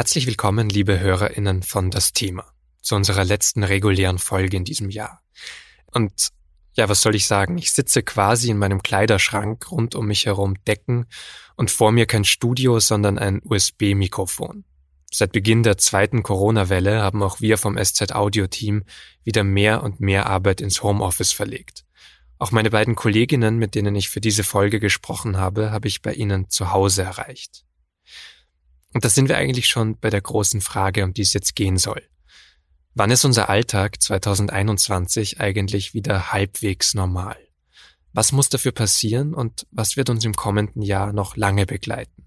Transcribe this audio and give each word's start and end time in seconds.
Herzlich 0.00 0.26
willkommen, 0.26 0.70
liebe 0.70 0.98
HörerInnen 0.98 1.62
von 1.62 1.90
Das 1.90 2.14
Thema, 2.14 2.46
zu 2.80 2.96
unserer 2.96 3.22
letzten 3.22 3.62
regulären 3.62 4.16
Folge 4.16 4.56
in 4.56 4.64
diesem 4.64 4.88
Jahr. 4.88 5.20
Und 5.92 6.30
ja, 6.72 6.88
was 6.88 7.02
soll 7.02 7.14
ich 7.14 7.26
sagen? 7.26 7.58
Ich 7.58 7.70
sitze 7.72 8.02
quasi 8.02 8.48
in 8.48 8.56
meinem 8.56 8.80
Kleiderschrank, 8.80 9.70
rund 9.70 9.94
um 9.94 10.06
mich 10.06 10.24
herum 10.24 10.54
Decken 10.64 11.04
und 11.54 11.70
vor 11.70 11.92
mir 11.92 12.06
kein 12.06 12.24
Studio, 12.24 12.80
sondern 12.80 13.18
ein 13.18 13.42
USB-Mikrofon. 13.44 14.64
Seit 15.12 15.32
Beginn 15.32 15.64
der 15.64 15.76
zweiten 15.76 16.22
Corona-Welle 16.22 17.02
haben 17.02 17.22
auch 17.22 17.42
wir 17.42 17.58
vom 17.58 17.76
SZ-Audio-Team 17.76 18.84
wieder 19.22 19.44
mehr 19.44 19.82
und 19.82 20.00
mehr 20.00 20.24
Arbeit 20.24 20.62
ins 20.62 20.82
Homeoffice 20.82 21.32
verlegt. 21.32 21.84
Auch 22.38 22.52
meine 22.52 22.70
beiden 22.70 22.94
Kolleginnen, 22.94 23.58
mit 23.58 23.74
denen 23.74 23.94
ich 23.96 24.08
für 24.08 24.22
diese 24.22 24.44
Folge 24.44 24.80
gesprochen 24.80 25.36
habe, 25.36 25.72
habe 25.72 25.88
ich 25.88 26.00
bei 26.00 26.14
ihnen 26.14 26.48
zu 26.48 26.72
Hause 26.72 27.02
erreicht. 27.02 27.66
Und 28.92 29.04
da 29.04 29.08
sind 29.08 29.28
wir 29.28 29.36
eigentlich 29.36 29.66
schon 29.66 29.98
bei 29.98 30.10
der 30.10 30.20
großen 30.20 30.60
Frage, 30.60 31.04
um 31.04 31.14
die 31.14 31.22
es 31.22 31.32
jetzt 31.32 31.54
gehen 31.54 31.78
soll. 31.78 32.02
Wann 32.94 33.10
ist 33.10 33.24
unser 33.24 33.48
Alltag 33.48 34.02
2021 34.02 35.40
eigentlich 35.40 35.94
wieder 35.94 36.32
halbwegs 36.32 36.94
normal? 36.94 37.36
Was 38.12 38.32
muss 38.32 38.48
dafür 38.48 38.72
passieren 38.72 39.32
und 39.34 39.66
was 39.70 39.96
wird 39.96 40.10
uns 40.10 40.24
im 40.24 40.34
kommenden 40.34 40.82
Jahr 40.82 41.12
noch 41.12 41.36
lange 41.36 41.66
begleiten? 41.66 42.24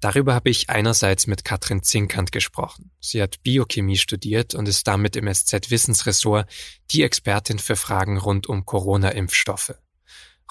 Darüber 0.00 0.34
habe 0.34 0.50
ich 0.50 0.68
einerseits 0.68 1.26
mit 1.26 1.44
Katrin 1.44 1.82
Zinkant 1.82 2.32
gesprochen. 2.32 2.90
Sie 3.00 3.22
hat 3.22 3.42
Biochemie 3.42 3.96
studiert 3.96 4.54
und 4.54 4.68
ist 4.68 4.86
damit 4.86 5.16
im 5.16 5.32
SZ-Wissensressort 5.32 6.50
die 6.90 7.04
Expertin 7.04 7.58
für 7.58 7.76
Fragen 7.76 8.18
rund 8.18 8.48
um 8.48 8.66
Corona-Impfstoffe. 8.66 9.74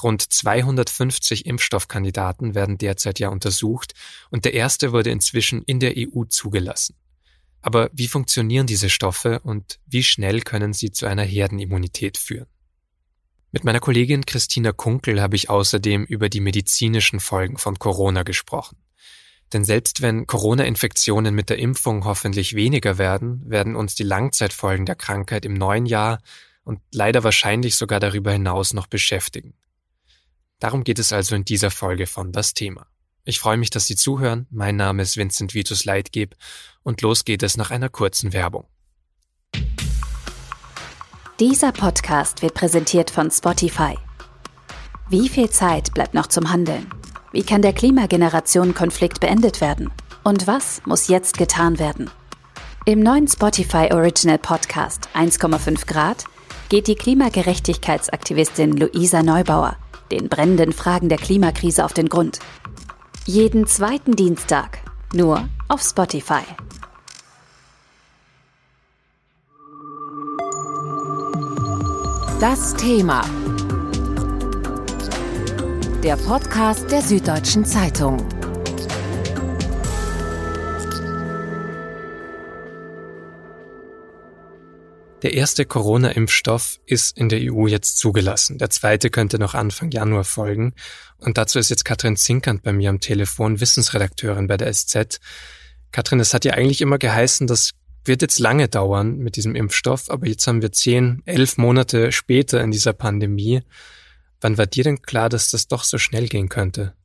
Rund 0.02 0.22
250 0.22 1.46
Impfstoffkandidaten 1.46 2.56
werden 2.56 2.78
derzeit 2.78 3.20
ja 3.20 3.30
untersucht 3.30 3.94
und 4.32 4.46
der 4.46 4.54
erste 4.54 4.92
wurde 4.92 5.12
inzwischen 5.12 5.62
in 5.64 5.80
der 5.80 5.94
EU 5.98 6.24
zugelassen. 6.26 6.96
Aber 7.62 7.90
wie 7.94 8.08
funktionieren 8.08 8.67
diese 8.67 8.90
Stoffe 8.90 9.40
und 9.40 9.80
wie 9.86 10.04
schnell 10.04 10.42
können 10.42 10.73
sie 10.73 10.92
zu 10.92 11.06
einer 11.06 11.23
Herdenimmunität 11.23 12.17
führen? 12.17 12.48
Mit 13.52 13.64
meiner 13.64 13.80
Kollegin 13.80 14.26
Christina 14.26 14.72
Kunkel 14.72 15.22
habe 15.22 15.36
ich 15.36 15.50
außerdem 15.50 16.04
über 16.06 16.28
die 16.28 16.42
medizinischen 16.42 17.20
Folgen 17.20 17.58
von 17.58 17.78
Corona 17.78 18.23
gesprochen. 18.23 18.78
Denn 19.54 19.64
selbst 19.64 20.02
wenn 20.02 20.26
Corona-Infektionen 20.26 21.36
mit 21.36 21.50
der 21.50 21.60
Impfung 21.60 22.04
hoffentlich 22.06 22.56
weniger 22.56 22.98
werden, 22.98 23.48
werden 23.48 23.76
uns 23.76 23.94
die 23.94 24.04
Langzeitfolgen 24.04 24.88
der 24.88 24.95
Krankheit 24.95 25.45
im 25.45 25.54
neuen 25.54 25.86
Jahr 25.86 26.20
und 26.64 26.82
leider 26.92 27.23
wahrscheinlich 27.23 27.76
sogar 27.76 28.00
darüber 28.00 28.32
hinaus 28.32 28.73
noch 28.73 28.88
beschäftigen. 28.88 29.54
Darum 30.64 30.86
geht 30.86 30.97
es 30.97 31.11
also 31.11 31.36
in 31.36 31.44
dieser 31.44 31.72
Folge 31.72 32.08
von 32.08 32.31
Das 32.31 32.53
Thema. 32.53 32.88
Ich 33.25 33.38
freue 33.38 33.58
mich, 33.58 33.69
dass 33.69 33.86
Sie 33.86 33.97
zuhören. 33.97 34.47
Mein 34.50 34.78
Name 34.78 35.03
ist 35.03 35.17
Vincent 35.17 35.53
Vitus 35.53 35.83
Leitgeb 35.83 36.38
und 36.83 37.02
los 37.02 37.25
geht 37.25 37.44
es 37.44 37.58
nach 37.58 37.70
einer 37.70 37.89
kurzen 37.89 38.31
Werbung. 38.31 38.64
Dieser 41.38 41.73
Podcast 41.73 42.42
wird 42.42 42.53
präsentiert 42.53 43.11
von 43.11 43.30
Spotify. 43.30 43.97
Wie 45.09 45.28
viel 45.28 45.50
Zeit 45.50 45.94
bleibt 45.94 46.14
noch 46.14 46.28
zum 46.28 46.50
Handeln? 46.50 46.89
Wie 47.33 47.44
kann 47.44 47.61
der 47.61 47.73
Klimageneration-Konflikt 47.73 49.20
beendet 49.20 49.59
werden? 49.59 49.92
Und 50.23 50.48
was 50.48 50.81
muss 50.86 51.09
jetzt 51.09 51.38
getan 51.38 51.77
werden? 51.77 52.09
Im 52.86 53.02
neuen 53.02 53.27
Spotify 53.27 53.89
Original 53.92 54.38
Podcast 54.38 55.09
1,5 55.14 55.86
Grad 55.88 56.23
geht 56.70 56.88
die 56.88 56.95
Klimagerechtigkeitsaktivistin 56.95 58.77
Luisa 58.77 59.23
Neubauer 59.23 59.75
den 60.14 60.30
brennenden 60.30 60.73
Fragen 60.73 61.09
der 61.09 61.17
Klimakrise 61.17 61.83
auf 61.83 61.94
den 61.94 62.08
Grund. 62.08 62.39
Jeden 63.25 63.66
zweiten 63.66 64.16
Dienstag, 64.16 64.80
nur 65.11 65.50
auf 65.67 65.81
Spotify. 65.81 66.44
Das 72.39 72.76
Thema. 72.76 73.23
Der 76.04 76.17
Podcast 76.17 76.92
der 76.92 77.02
Süddeutschen 77.02 77.65
Zeitung. 77.65 78.17
Der 85.23 85.34
erste 85.34 85.66
Corona-Impfstoff 85.66 86.82
ist 86.86 87.17
in 87.17 87.30
der 87.30 87.39
EU 87.42 87.67
jetzt 87.67 87.98
zugelassen. 87.98 88.58
Der 88.58 88.70
zweite 88.70 89.10
könnte 89.10 89.39
noch 89.39 89.54
Anfang 89.54 89.89
Januar 89.89 90.26
folgen. 90.26 90.73
Und 91.17 91.38
dazu 91.38 91.60
ist 91.60 91.70
jetzt 91.70 91.86
Katrin 91.86 92.17
Zinkand 92.17 92.61
bei 92.61 92.73
mir 92.73 92.89
am 92.89 93.00
Telefon, 93.00 93.62
Wissensredakteurin 93.62 94.48
bei 94.48 94.58
der 94.58 94.72
SZ. 94.73 95.22
Katrin, 95.94 96.20
es 96.20 96.33
hat 96.33 96.44
ja 96.44 96.56
eigentlich 96.56 96.82
immer 96.82 96.98
geheißen, 96.98 97.48
das 97.48 97.72
wird 98.04 98.22
jetzt 98.22 98.39
lange 98.39 98.67
dauern 98.67 99.17
mit 99.17 99.38
diesem 99.38 99.56
Impfstoff, 99.56 100.10
aber 100.10 100.28
jetzt 100.28 100.45
haben 100.45 100.62
wir 100.62 100.73
zehn, 100.73 101.22
elf 101.26 101.58
Monate 101.58 102.12
später 102.12 102.62
in 102.62 102.72
dieser 102.72 102.92
Pandemie. 102.92 103.62
Wann 104.42 104.58
war 104.58 104.66
dir 104.66 104.83
denn 104.83 105.02
klar, 105.02 105.30
dass 105.30 105.50
das 105.52 105.70
doch 105.70 105.86
so 105.86 105.98
schnell 105.98 106.28
gehen 106.28 106.50
könnte? 106.50 106.95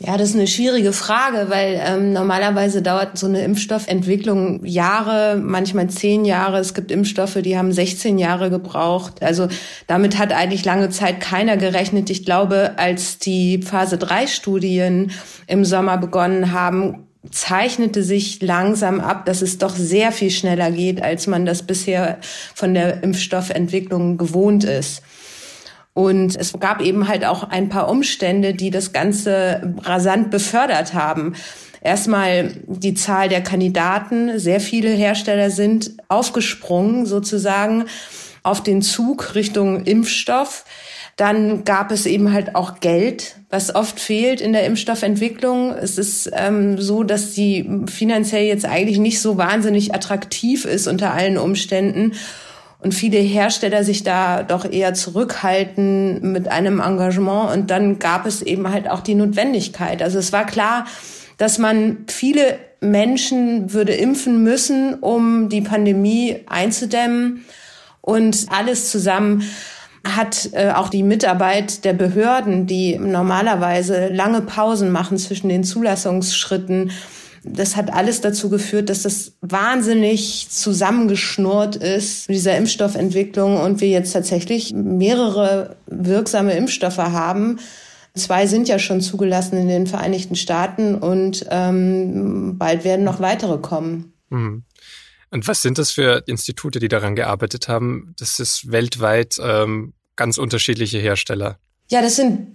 Ja, 0.00 0.16
das 0.16 0.30
ist 0.30 0.34
eine 0.34 0.48
schwierige 0.48 0.92
Frage, 0.92 1.50
weil 1.50 1.80
ähm, 1.80 2.12
normalerweise 2.12 2.82
dauert 2.82 3.16
so 3.16 3.26
eine 3.26 3.44
Impfstoffentwicklung 3.44 4.64
Jahre, 4.64 5.36
manchmal 5.36 5.88
zehn 5.88 6.24
Jahre. 6.24 6.58
Es 6.58 6.74
gibt 6.74 6.90
Impfstoffe, 6.90 7.38
die 7.42 7.56
haben 7.56 7.72
16 7.72 8.18
Jahre 8.18 8.50
gebraucht. 8.50 9.22
Also 9.22 9.46
damit 9.86 10.18
hat 10.18 10.32
eigentlich 10.32 10.64
lange 10.64 10.90
Zeit 10.90 11.20
keiner 11.20 11.56
gerechnet. 11.56 12.10
Ich 12.10 12.24
glaube, 12.24 12.72
als 12.76 13.18
die 13.18 13.62
Phase 13.62 13.96
3 13.96 14.26
Studien 14.26 15.12
im 15.46 15.64
Sommer 15.64 15.96
begonnen 15.96 16.50
haben, 16.50 17.06
zeichnete 17.30 18.02
sich 18.02 18.42
langsam 18.42 19.00
ab, 19.00 19.26
dass 19.26 19.42
es 19.42 19.58
doch 19.58 19.76
sehr 19.76 20.10
viel 20.10 20.30
schneller 20.30 20.72
geht, 20.72 21.02
als 21.02 21.28
man 21.28 21.46
das 21.46 21.62
bisher 21.62 22.18
von 22.54 22.74
der 22.74 23.02
Impfstoffentwicklung 23.04 24.18
gewohnt 24.18 24.64
ist. 24.64 25.02
Und 25.94 26.36
es 26.36 26.52
gab 26.58 26.82
eben 26.82 27.06
halt 27.08 27.24
auch 27.24 27.44
ein 27.44 27.68
paar 27.68 27.88
Umstände, 27.88 28.52
die 28.52 28.70
das 28.70 28.92
Ganze 28.92 29.74
rasant 29.82 30.30
befördert 30.30 30.92
haben. 30.92 31.34
Erstmal 31.80 32.50
die 32.66 32.94
Zahl 32.94 33.28
der 33.28 33.42
Kandidaten. 33.42 34.38
Sehr 34.38 34.60
viele 34.60 34.90
Hersteller 34.90 35.50
sind 35.50 35.92
aufgesprungen 36.08 37.06
sozusagen 37.06 37.84
auf 38.42 38.62
den 38.62 38.82
Zug 38.82 39.34
Richtung 39.36 39.84
Impfstoff. 39.84 40.64
Dann 41.16 41.62
gab 41.64 41.92
es 41.92 42.06
eben 42.06 42.32
halt 42.32 42.56
auch 42.56 42.80
Geld, 42.80 43.36
was 43.48 43.72
oft 43.74 44.00
fehlt 44.00 44.40
in 44.40 44.52
der 44.52 44.66
Impfstoffentwicklung. 44.66 45.72
Es 45.72 45.96
ist 45.96 46.28
ähm, 46.34 46.80
so, 46.80 47.04
dass 47.04 47.34
die 47.34 47.70
finanziell 47.86 48.46
jetzt 48.46 48.64
eigentlich 48.64 48.98
nicht 48.98 49.20
so 49.20 49.36
wahnsinnig 49.36 49.94
attraktiv 49.94 50.64
ist 50.64 50.88
unter 50.88 51.12
allen 51.12 51.38
Umständen 51.38 52.12
und 52.84 52.92
viele 52.92 53.16
Hersteller 53.18 53.82
sich 53.82 54.02
da 54.02 54.42
doch 54.42 54.70
eher 54.70 54.92
zurückhalten 54.92 56.32
mit 56.32 56.48
einem 56.48 56.80
Engagement. 56.80 57.50
Und 57.50 57.70
dann 57.70 57.98
gab 57.98 58.26
es 58.26 58.42
eben 58.42 58.70
halt 58.70 58.90
auch 58.90 59.00
die 59.00 59.14
Notwendigkeit. 59.14 60.02
Also 60.02 60.18
es 60.18 60.34
war 60.34 60.44
klar, 60.44 60.84
dass 61.38 61.58
man 61.58 62.04
viele 62.08 62.58
Menschen 62.80 63.72
würde 63.72 63.94
impfen 63.94 64.42
müssen, 64.42 64.94
um 65.00 65.48
die 65.48 65.62
Pandemie 65.62 66.40
einzudämmen. 66.46 67.46
Und 68.02 68.46
alles 68.50 68.90
zusammen 68.90 69.44
hat 70.06 70.50
äh, 70.52 70.72
auch 70.72 70.90
die 70.90 71.02
Mitarbeit 71.02 71.86
der 71.86 71.94
Behörden, 71.94 72.66
die 72.66 72.98
normalerweise 72.98 74.08
lange 74.08 74.42
Pausen 74.42 74.92
machen 74.92 75.16
zwischen 75.16 75.48
den 75.48 75.64
Zulassungsschritten, 75.64 76.90
das 77.44 77.76
hat 77.76 77.92
alles 77.92 78.22
dazu 78.22 78.48
geführt, 78.48 78.88
dass 78.88 79.02
das 79.02 79.32
wahnsinnig 79.42 80.48
zusammengeschnurrt 80.48 81.76
ist 81.76 82.28
mit 82.28 82.36
dieser 82.36 82.56
Impfstoffentwicklung 82.56 83.58
und 83.58 83.80
wir 83.80 83.88
jetzt 83.88 84.12
tatsächlich 84.12 84.72
mehrere 84.72 85.76
wirksame 85.86 86.54
Impfstoffe 86.54 86.98
haben. 86.98 87.60
Zwei 88.14 88.46
sind 88.46 88.68
ja 88.68 88.78
schon 88.78 89.00
zugelassen 89.00 89.58
in 89.58 89.68
den 89.68 89.86
Vereinigten 89.86 90.36
Staaten 90.36 90.94
und 90.94 91.44
ähm, 91.50 92.56
bald 92.56 92.84
werden 92.84 93.04
noch 93.04 93.20
weitere 93.20 93.58
kommen. 93.58 94.14
Mhm. 94.30 94.64
Und 95.30 95.48
was 95.48 95.62
sind 95.62 95.78
das 95.78 95.90
für 95.90 96.22
Institute, 96.26 96.78
die 96.78 96.88
daran 96.88 97.16
gearbeitet 97.16 97.68
haben? 97.68 98.14
Das 98.18 98.38
ist 98.38 98.70
weltweit 98.70 99.36
ähm, 99.42 99.92
ganz 100.16 100.38
unterschiedliche 100.38 100.98
Hersteller. 100.98 101.58
Ja, 101.90 102.00
das 102.00 102.16
sind 102.16 102.48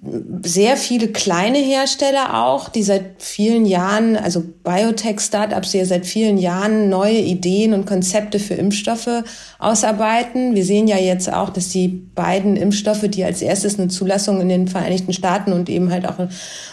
sehr 0.44 0.76
viele 0.76 1.10
kleine 1.10 1.60
Hersteller 1.60 2.44
auch, 2.44 2.68
die 2.68 2.82
seit 2.82 3.22
vielen 3.22 3.68
Jahren, 3.68 4.18
also 4.18 4.44
Biotech-Startups, 4.64 5.70
die 5.70 5.78
ja 5.78 5.86
seit 5.86 6.08
vielen 6.08 6.40
Jahren 6.40 6.90
neue 6.90 7.20
Ideen 7.20 7.74
und 7.74 7.86
Konzepte 7.86 8.40
für 8.40 8.56
Impfstoffe 8.56 9.24
ausarbeiten. 9.60 10.56
Wir 10.56 10.66
sehen 10.66 10.88
ja 10.88 10.98
jetzt 10.98 11.32
auch, 11.32 11.52
dass 11.52 11.70
die 11.70 11.88
beiden 11.88 12.58
Impfstoffe, 12.58 13.08
die 13.08 13.24
als 13.24 13.44
erstes 13.44 13.78
eine 13.78 13.90
Zulassung 13.90 14.42
in 14.42 14.50
den 14.50 14.68
Vereinigten 14.68 15.14
Staaten 15.14 15.54
und 15.54 15.70
eben 15.70 15.92
halt 15.92 16.08
auch 16.08 16.18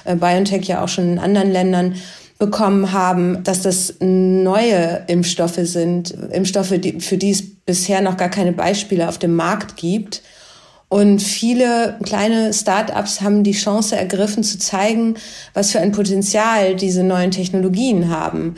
äh, 0.04 0.16
BioNTech 0.16 0.66
ja 0.66 0.82
auch 0.82 0.88
schon 0.88 1.12
in 1.12 1.18
anderen 1.18 1.52
Ländern 1.52 1.96
bekommen 2.38 2.92
haben, 2.92 3.44
dass 3.44 3.62
das 3.62 3.94
neue 4.00 5.04
Impfstoffe 5.08 5.60
sind, 5.62 6.10
Impfstoffe, 6.32 6.68
für 6.98 7.18
die 7.18 7.30
es 7.30 7.42
bisher 7.66 8.00
noch 8.00 8.16
gar 8.16 8.30
keine 8.30 8.52
Beispiele 8.52 9.08
auf 9.08 9.18
dem 9.18 9.34
Markt 9.34 9.76
gibt. 9.76 10.22
Und 10.88 11.20
viele 11.20 11.98
kleine 12.04 12.52
Start-ups 12.52 13.20
haben 13.20 13.42
die 13.42 13.52
Chance 13.52 13.96
ergriffen 13.96 14.44
zu 14.44 14.58
zeigen, 14.58 15.16
was 15.52 15.72
für 15.72 15.80
ein 15.80 15.92
Potenzial 15.92 16.76
diese 16.76 17.02
neuen 17.02 17.32
Technologien 17.32 18.08
haben. 18.08 18.56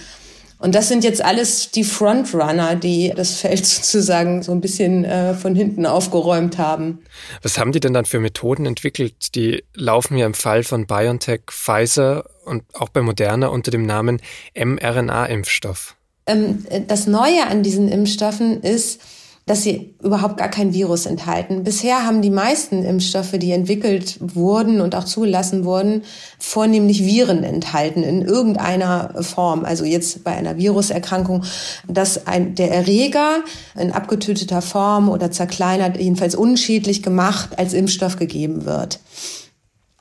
Und 0.61 0.75
das 0.75 0.89
sind 0.89 1.05
jetzt 1.05 1.25
alles 1.25 1.71
die 1.71 1.85
Frontrunner, 1.85 2.75
die 2.75 3.13
das 3.15 3.37
Feld 3.37 3.65
sozusagen 3.67 4.43
so 4.43 4.53
ein 4.53 4.61
bisschen 4.61 5.05
äh, 5.05 5.35
von 5.35 5.55
hinten 5.55 5.87
aufgeräumt 5.87 6.59
haben. 6.59 6.99
Was 7.43 7.59
haben 7.59 7.73
die 7.73 7.81
denn 7.81 7.95
dann 7.95 8.05
für 8.05 8.19
Methoden 8.19 8.67
entwickelt? 8.67 9.35
Die 9.35 9.65
laufen 9.75 10.19
ja 10.19 10.27
im 10.27 10.35
Fall 10.35 10.65
von 10.65 10.87
BioNTech, 10.87 11.43
Pfizer 11.47 12.25
und 12.45 12.65
auch 12.75 12.89
bei 12.89 13.03
Moderna 13.03 13.49
unter 13.49 13.71
dem 13.71 13.87
Namen 13.87 14.21
mRNA-Impfstoff. 14.55 15.95
Ähm, 16.27 16.67
das 16.89 17.07
Neue 17.07 17.47
an 17.47 17.63
diesen 17.63 17.89
Impfstoffen 17.89 18.63
ist, 18.63 19.01
dass 19.49 19.63
sie 19.63 19.95
überhaupt 20.03 20.37
gar 20.37 20.49
kein 20.49 20.75
Virus 20.75 21.07
enthalten. 21.07 21.65
Bisher 21.65 22.05
haben 22.05 22.23
die 22.23 22.31
meisten 22.31 22.85
Impfstoffe, 22.85 23.33
die 23.33 23.51
entwickelt 23.51 24.19
wurden 24.21 24.81
und 24.81 24.95
auch 24.95 25.05
zugelassen 25.05 25.65
wurden, 25.65 26.03
vornehmlich 26.39 27.05
Viren 27.05 27.43
enthalten 27.43 28.03
in 28.03 28.23
irgendeiner 28.23 29.23
Form. 29.23 29.65
Also 29.65 29.85
jetzt 29.85 30.23
bei 30.23 30.33
einer 30.33 30.59
Viruserkrankung, 30.59 31.45
dass 31.89 32.27
ein, 32.27 32.55
der 32.55 32.71
Erreger 32.71 33.39
in 33.77 33.93
abgetöteter 33.93 34.63
Form 34.63 35.09
oder 35.09 35.31
zerkleinert, 35.31 35.97
jedenfalls 35.97 36.35
unschädlich 36.35 37.03
gemacht, 37.03 37.59
als 37.59 37.73
Impfstoff 37.73 38.17
gegeben 38.17 38.67
wird. 38.67 39.01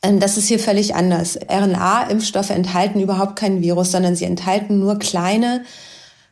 Ähm, 0.04 0.20
das 0.20 0.38
ist 0.38 0.48
hier 0.48 0.60
völlig 0.60 0.96
anders. 0.96 1.40
RNA-Impfstoffe 1.50 2.50
enthalten 2.50 3.00
überhaupt 3.00 3.38
kein 3.38 3.62
Virus, 3.62 3.92
sondern 3.92 4.16
sie 4.16 4.26
enthalten 4.26 4.80
nur 4.80 5.00
kleine 5.00 5.64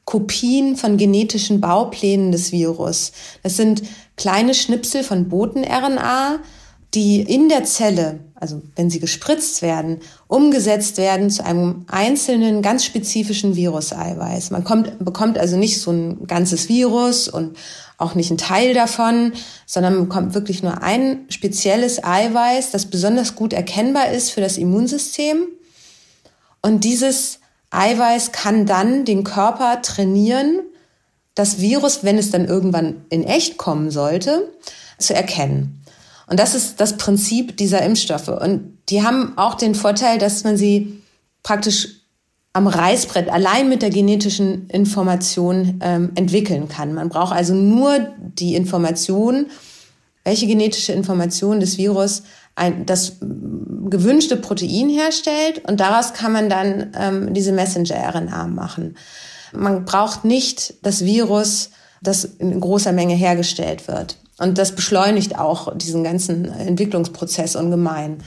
Kopien 0.05 0.77
von 0.77 0.97
genetischen 0.97 1.59
Bauplänen 1.59 2.31
des 2.31 2.51
Virus. 2.51 3.11
Das 3.43 3.57
sind 3.57 3.83
kleine 4.15 4.53
Schnipsel 4.53 5.03
von 5.03 5.29
Boten-RNA, 5.29 6.39
die 6.93 7.21
in 7.21 7.49
der 7.49 7.65
Zelle, 7.65 8.19
also 8.35 8.61
wenn 8.75 8.89
sie 8.89 8.99
gespritzt 8.99 9.61
werden, 9.61 9.99
umgesetzt 10.27 10.97
werden 10.97 11.29
zu 11.29 11.43
einem 11.43 11.85
einzelnen, 11.87 12.61
ganz 12.61 12.85
spezifischen 12.85 13.55
Viruseiweiß. 13.55 14.51
Man 14.51 14.63
kommt, 14.63 15.03
bekommt 15.03 15.37
also 15.37 15.57
nicht 15.57 15.81
so 15.81 15.91
ein 15.91 16.25
ganzes 16.27 16.69
Virus 16.69 17.27
und 17.27 17.57
auch 17.97 18.15
nicht 18.15 18.31
ein 18.31 18.37
Teil 18.37 18.73
davon, 18.73 19.33
sondern 19.65 19.95
man 19.95 20.07
bekommt 20.07 20.33
wirklich 20.35 20.63
nur 20.63 20.83
ein 20.83 21.25
spezielles 21.29 22.03
Eiweiß, 22.03 22.71
das 22.71 22.85
besonders 22.85 23.35
gut 23.35 23.51
erkennbar 23.51 24.11
ist 24.11 24.31
für 24.31 24.41
das 24.41 24.57
Immunsystem. 24.57 25.47
Und 26.61 26.83
dieses 26.83 27.39
Eiweiß 27.77 28.31
kann 28.31 28.65
dann 28.65 29.05
den 29.05 29.23
Körper 29.23 29.81
trainieren, 29.81 30.61
das 31.35 31.59
Virus, 31.59 32.03
wenn 32.03 32.17
es 32.17 32.31
dann 32.31 32.45
irgendwann 32.45 33.05
in 33.09 33.23
echt 33.23 33.57
kommen 33.57 33.91
sollte, 33.91 34.49
zu 34.97 35.13
erkennen. 35.13 35.81
Und 36.27 36.39
das 36.39 36.55
ist 36.55 36.79
das 36.81 36.97
Prinzip 36.97 37.57
dieser 37.57 37.81
Impfstoffe. 37.81 38.29
Und 38.29 38.77
die 38.89 39.03
haben 39.03 39.37
auch 39.37 39.55
den 39.55 39.75
Vorteil, 39.75 40.17
dass 40.17 40.43
man 40.43 40.57
sie 40.57 41.01
praktisch 41.43 42.01
am 42.53 42.67
Reißbrett 42.67 43.29
allein 43.29 43.67
mit 43.67 43.81
der 43.81 43.89
genetischen 43.89 44.69
Information 44.69 45.79
ähm, 45.83 46.11
entwickeln 46.15 46.69
kann. 46.69 46.93
Man 46.93 47.09
braucht 47.09 47.35
also 47.35 47.53
nur 47.53 47.99
die 48.17 48.55
Information, 48.55 49.47
welche 50.23 50.47
genetische 50.47 50.93
Information 50.93 51.59
des 51.59 51.77
Virus 51.77 52.23
ein, 52.55 52.85
das 52.85 53.17
gewünschte 53.19 54.37
Protein 54.37 54.89
herstellt 54.89 55.63
und 55.67 55.79
daraus 55.79 56.13
kann 56.13 56.31
man 56.31 56.49
dann 56.49 56.93
ähm, 56.97 57.33
diese 57.33 57.51
Messenger-RNA 57.51 58.47
machen. 58.47 58.97
Man 59.53 59.85
braucht 59.85 60.25
nicht 60.25 60.75
das 60.81 61.05
Virus, 61.05 61.71
das 62.01 62.25
in 62.25 62.59
großer 62.59 62.91
Menge 62.91 63.15
hergestellt 63.15 63.87
wird. 63.87 64.17
Und 64.37 64.57
das 64.57 64.75
beschleunigt 64.75 65.37
auch 65.37 65.75
diesen 65.77 66.03
ganzen 66.03 66.45
Entwicklungsprozess 66.45 67.55
ungemein. 67.55 68.23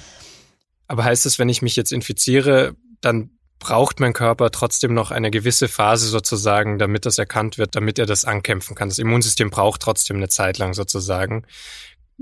Aber 0.86 1.04
heißt 1.04 1.26
es, 1.26 1.38
wenn 1.38 1.50
ich 1.50 1.60
mich 1.60 1.76
jetzt 1.76 1.92
infiziere, 1.92 2.74
dann 3.00 3.30
braucht 3.58 4.00
mein 4.00 4.12
Körper 4.12 4.50
trotzdem 4.50 4.94
noch 4.94 5.10
eine 5.10 5.30
gewisse 5.30 5.68
Phase 5.68 6.06
sozusagen, 6.06 6.78
damit 6.78 7.04
das 7.04 7.18
erkannt 7.18 7.58
wird, 7.58 7.74
damit 7.74 7.98
er 7.98 8.06
das 8.06 8.24
ankämpfen 8.24 8.74
kann. 8.74 8.88
Das 8.88 8.98
Immunsystem 8.98 9.50
braucht 9.50 9.82
trotzdem 9.82 10.16
eine 10.16 10.28
Zeit 10.28 10.58
lang 10.58 10.74
sozusagen. 10.74 11.44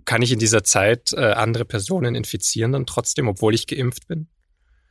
Kann 0.04 0.22
ich 0.22 0.32
in 0.32 0.38
dieser 0.38 0.62
Zeit 0.62 1.12
äh, 1.14 1.32
andere 1.32 1.64
Personen 1.64 2.14
infizieren 2.14 2.72
dann 2.72 2.86
trotzdem, 2.86 3.28
obwohl 3.28 3.54
ich 3.54 3.66
geimpft 3.66 4.08
bin? 4.08 4.28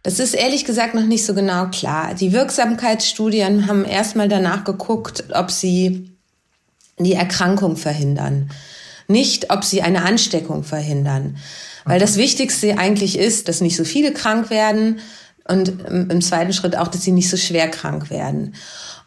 Das 0.03 0.19
ist 0.19 0.33
ehrlich 0.33 0.65
gesagt 0.65 0.93
noch 0.93 1.05
nicht 1.05 1.25
so 1.25 1.33
genau 1.33 1.67
klar. 1.67 2.13
Die 2.13 2.31
Wirksamkeitsstudien 2.31 3.67
haben 3.67 3.85
erstmal 3.85 4.29
danach 4.29 4.63
geguckt, 4.63 5.25
ob 5.33 5.49
sie 5.49 6.11
die 6.99 7.13
Erkrankung 7.13 7.75
verhindern, 7.75 8.51
nicht 9.07 9.51
ob 9.51 9.63
sie 9.63 9.81
eine 9.81 10.03
Ansteckung 10.03 10.63
verhindern. 10.63 11.37
Weil 11.85 11.99
das 11.99 12.17
Wichtigste 12.17 12.77
eigentlich 12.77 13.17
ist, 13.17 13.47
dass 13.47 13.61
nicht 13.61 13.75
so 13.75 13.83
viele 13.83 14.13
krank 14.13 14.49
werden 14.49 14.99
und 15.47 15.74
im 15.88 16.21
zweiten 16.21 16.53
Schritt 16.53 16.75
auch, 16.75 16.88
dass 16.88 17.03
sie 17.03 17.12
nicht 17.12 17.30
so 17.30 17.38
schwer 17.38 17.69
krank 17.69 18.09
werden. 18.09 18.53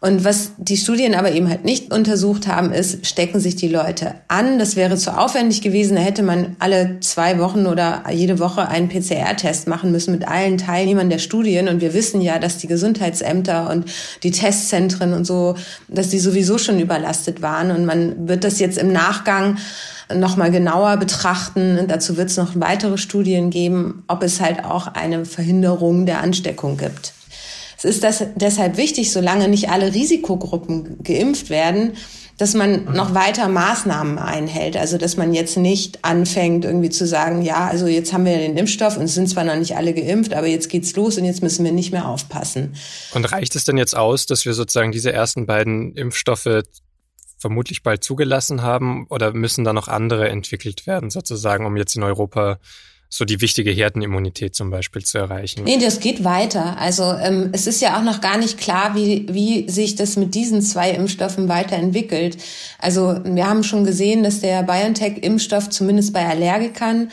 Und 0.01 0.25
was 0.25 0.53
die 0.59 0.77
Studien 0.77 1.17
aber 1.17 1.33
eben 1.33 1.49
halt 1.49 1.65
nicht 1.65 1.93
untersucht 1.93 2.47
haben, 2.47 2.73
ist, 2.73 3.05
stecken 3.05 3.41
sich 3.41 3.57
die 3.57 3.67
Leute 3.67 4.15
an. 4.29 4.61
Das 4.61 4.77
wäre 4.77 4.97
zu 4.97 5.19
aufwendig 5.19 5.61
gewesen. 5.61 5.97
Da 5.97 6.03
hätte 6.03 6.23
man 6.23 6.55
alle 6.61 7.01
zwei 7.01 7.41
Wochen 7.41 7.67
oder 7.67 8.05
jede 8.13 8.39
Woche 8.39 8.69
einen 8.69 8.89
PCR-Test 8.89 9.67
machen 9.67 9.91
müssen 9.91 10.13
mit 10.13 10.29
allen 10.29 10.57
Teilnehmern 10.57 11.11
der 11.11 11.19
Studien. 11.19 11.67
Und 11.67 11.81
wir 11.81 11.95
wissen 11.95 12.21
ja, 12.21 12.39
dass 12.39 12.59
die 12.59 12.69
Gesundheitsämter 12.69 13.69
und 13.71 13.87
die 14.23 14.31
Testzentren 14.31 15.15
und 15.15 15.25
so, 15.25 15.57
dass 15.89 16.11
die 16.11 16.21
sowieso 16.21 16.59
schon 16.59 16.79
überlastet 16.79 17.43
waren. 17.43 17.73
Und 17.73 17.85
man 17.85 18.29
wird 18.29 18.45
das 18.45 18.61
jetzt 18.61 18.79
im 18.79 18.93
Nachgang 18.93 19.59
nochmal 20.15 20.51
genauer 20.51 20.97
betrachten. 20.97 21.87
Dazu 21.89 22.17
wird 22.17 22.31
es 22.31 22.37
noch 22.37 22.53
weitere 22.55 22.99
Studien 22.99 23.51
geben, 23.51 24.05
ob 24.09 24.23
es 24.23 24.41
halt 24.41 24.65
auch 24.65 24.87
eine 24.89 25.25
Verhinderung 25.25 26.07
der 26.07 26.21
Ansteckung 26.21 26.77
gibt. 26.77 27.13
Es 27.77 27.85
ist 27.85 28.03
das 28.03 28.25
deshalb 28.35 28.77
wichtig, 28.77 29.13
solange 29.13 29.49
nicht 29.49 29.71
alle 29.71 29.95
Risikogruppen 29.95 31.03
geimpft 31.05 31.49
werden, 31.49 31.93
dass 32.37 32.55
man 32.55 32.85
noch 32.87 33.15
weiter 33.15 33.49
Maßnahmen 33.49 34.19
einhält. 34.19 34.77
Also 34.77 34.99
dass 34.99 35.17
man 35.17 35.35
jetzt 35.35 35.57
nicht 35.57 36.05
anfängt, 36.05 36.65
irgendwie 36.65 36.91
zu 36.91 37.07
sagen, 37.07 37.43
ja, 37.43 37.69
also 37.69 37.87
jetzt 37.87 38.13
haben 38.13 38.25
wir 38.25 38.37
den 38.37 38.57
Impfstoff 38.57 38.97
und 38.97 39.09
sind 39.09 39.29
zwar 39.29 39.45
noch 39.45 39.57
nicht 39.57 39.77
alle 39.77 39.93
geimpft, 39.93 40.35
aber 40.35 40.47
jetzt 40.47 40.69
geht's 40.69 40.95
los 40.97 41.19
und 41.19 41.25
jetzt 41.25 41.43
müssen 41.43 41.65
wir 41.65 41.73
nicht 41.73 41.93
mehr 41.93 42.09
aufpassen. 42.09 42.75
Und 43.13 43.31
reicht 43.31 43.55
es 43.55 43.65
denn 43.65 43.77
jetzt 43.77 43.97
aus, 43.97 44.27
dass 44.27 44.45
wir 44.45 44.55
sozusagen 44.55 44.93
diese 44.93 45.13
ersten 45.13 45.47
beiden 45.47 45.95
Impfstoffe 45.95 46.63
vermutlich 47.39 47.83
bald 47.83 48.05
zugelassen 48.05 48.63
haben 48.63 49.07
oder 49.09 49.33
müssen 49.33 49.65
da 49.65 49.73
noch 49.73 49.89
andere 49.89 50.29
entwickelt 50.29 50.87
werden, 50.87 51.11
sozusagen, 51.11 51.65
um 51.65 51.77
jetzt 51.77 51.97
in 51.97 52.03
Europa 52.03 52.59
so 53.11 53.25
die 53.25 53.41
wichtige 53.41 53.71
Herdenimmunität 53.71 54.55
zum 54.55 54.71
Beispiel 54.71 55.03
zu 55.03 55.17
erreichen. 55.17 55.65
Nee, 55.65 55.79
das 55.79 56.01
geht 56.01 56.25
weiter. 56.25 56.77
Also 56.79 57.05
ähm, 57.05 57.51
es 57.53 57.67
ist 57.67 57.81
ja 57.81 57.99
auch 57.99 58.03
noch 58.03 58.21
gar 58.21 58.37
nicht 58.37 58.59
klar, 58.59 58.95
wie, 58.95 59.27
wie 59.31 59.71
sich 59.71 59.97
das 59.97 60.17
mit 60.17 60.35
diesen 60.35 60.61
zwei 60.61 60.91
Impfstoffen 60.91 61.49
weiterentwickelt. 61.49 62.37
Also 62.79 63.19
wir 63.25 63.49
haben 63.49 63.63
schon 63.63 63.85
gesehen, 63.85 64.25
dass 64.25 64.41
der 64.41 64.63
BioNTech-Impfstoff 64.63 65.71
zumindest 65.71 66.13
bei 66.13 66.27
Allergikern 66.27 67.11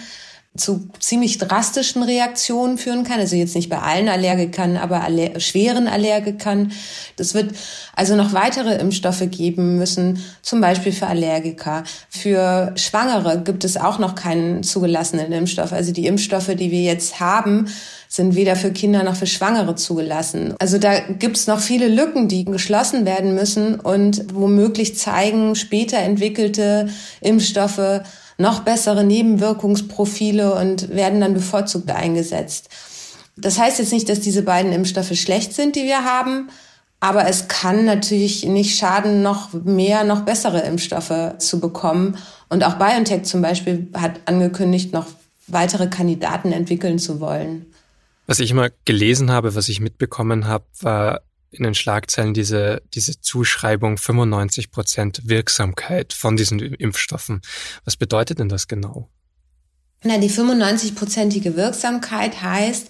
zu 0.57 0.87
ziemlich 0.99 1.37
drastischen 1.37 2.03
Reaktionen 2.03 2.77
führen 2.77 3.03
kann. 3.03 3.19
Also 3.19 3.35
jetzt 3.35 3.55
nicht 3.55 3.69
bei 3.69 3.79
allen 3.79 4.07
Allergikern, 4.07 4.77
aber 4.77 5.03
aller 5.03 5.39
schweren 5.39 5.87
Allergikern. 5.87 6.71
Das 7.17 7.33
wird 7.33 7.53
also 7.95 8.15
noch 8.15 8.33
weitere 8.33 8.75
Impfstoffe 8.75 9.23
geben 9.29 9.77
müssen, 9.77 10.23
zum 10.41 10.61
Beispiel 10.61 10.91
für 10.91 11.07
Allergiker. 11.07 11.83
Für 12.09 12.73
Schwangere 12.75 13.41
gibt 13.43 13.63
es 13.65 13.77
auch 13.77 13.99
noch 13.99 14.15
keinen 14.15 14.63
zugelassenen 14.63 15.31
Impfstoff. 15.31 15.73
Also 15.73 15.91
die 15.91 16.07
Impfstoffe, 16.07 16.55
die 16.55 16.71
wir 16.71 16.81
jetzt 16.81 17.19
haben, 17.19 17.67
sind 18.07 18.35
weder 18.35 18.55
für 18.55 18.71
Kinder 18.71 19.03
noch 19.03 19.15
für 19.15 19.27
Schwangere 19.27 19.75
zugelassen. 19.75 20.53
Also 20.59 20.77
da 20.77 20.99
gibt 20.99 21.35
es 21.35 21.47
noch 21.47 21.59
viele 21.59 21.89
Lücken, 21.89 22.29
die 22.29 22.45
geschlossen 22.45 23.05
werden 23.05 23.35
müssen 23.35 23.79
und 23.79 24.33
womöglich 24.33 24.97
zeigen 24.97 25.55
später 25.55 25.97
entwickelte 25.97 26.87
Impfstoffe, 27.19 28.01
noch 28.37 28.61
bessere 28.61 29.03
Nebenwirkungsprofile 29.03 30.53
und 30.55 30.89
werden 30.89 31.21
dann 31.21 31.33
bevorzugt 31.33 31.89
eingesetzt. 31.91 32.69
Das 33.37 33.59
heißt 33.59 33.79
jetzt 33.79 33.91
nicht, 33.91 34.09
dass 34.09 34.19
diese 34.19 34.43
beiden 34.43 34.71
Impfstoffe 34.71 35.13
schlecht 35.15 35.53
sind, 35.53 35.75
die 35.75 35.83
wir 35.83 36.03
haben, 36.03 36.49
aber 36.99 37.27
es 37.27 37.47
kann 37.47 37.85
natürlich 37.85 38.45
nicht 38.45 38.77
schaden, 38.77 39.21
noch 39.21 39.53
mehr, 39.53 40.03
noch 40.03 40.21
bessere 40.21 40.61
Impfstoffe 40.61 41.37
zu 41.37 41.59
bekommen. 41.59 42.17
Und 42.49 42.63
auch 42.63 42.75
BioNTech 42.75 43.23
zum 43.23 43.41
Beispiel 43.41 43.87
hat 43.93 44.21
angekündigt, 44.25 44.93
noch 44.93 45.05
weitere 45.47 45.87
Kandidaten 45.87 46.51
entwickeln 46.51 46.97
zu 46.97 47.19
wollen. 47.19 47.65
Was 48.27 48.39
ich 48.39 48.49
immer 48.49 48.69
gelesen 48.85 49.29
habe, 49.29 49.53
was 49.55 49.69
ich 49.69 49.79
mitbekommen 49.79 50.47
habe, 50.47 50.65
war 50.79 51.21
in 51.51 51.63
den 51.63 51.75
Schlagzeilen 51.75 52.33
diese, 52.33 52.81
diese 52.93 53.19
Zuschreibung 53.21 53.97
95 53.97 54.71
Prozent 54.71 55.21
Wirksamkeit 55.25 56.13
von 56.13 56.37
diesen 56.37 56.59
Impfstoffen. 56.59 57.41
Was 57.85 57.95
bedeutet 57.97 58.39
denn 58.39 58.49
das 58.49 58.67
genau? 58.67 59.09
Na, 60.03 60.17
die 60.17 60.29
95-prozentige 60.29 61.55
Wirksamkeit 61.55 62.41
heißt, 62.41 62.89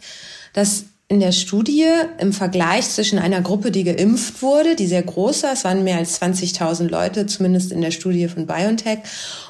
dass 0.53 0.85
in 1.07 1.19
der 1.19 1.31
Studie 1.31 1.85
im 2.19 2.33
Vergleich 2.33 2.89
zwischen 2.89 3.19
einer 3.19 3.41
Gruppe, 3.41 3.69
die 3.71 3.83
geimpft 3.83 4.41
wurde, 4.41 4.75
die 4.75 4.87
sehr 4.87 5.03
groß 5.03 5.43
war, 5.43 5.53
es 5.53 5.63
waren 5.63 5.83
mehr 5.83 5.97
als 5.97 6.19
20.000 6.19 6.89
Leute, 6.89 7.27
zumindest 7.27 7.71
in 7.71 7.81
der 7.81 7.91
Studie 7.91 8.27
von 8.27 8.47
BioNTech, 8.47 8.99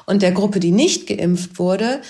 und 0.04 0.20
der 0.20 0.32
Gruppe, 0.32 0.60
die 0.60 0.70
nicht 0.70 1.06
geimpft 1.06 1.58
wurde, 1.58 2.02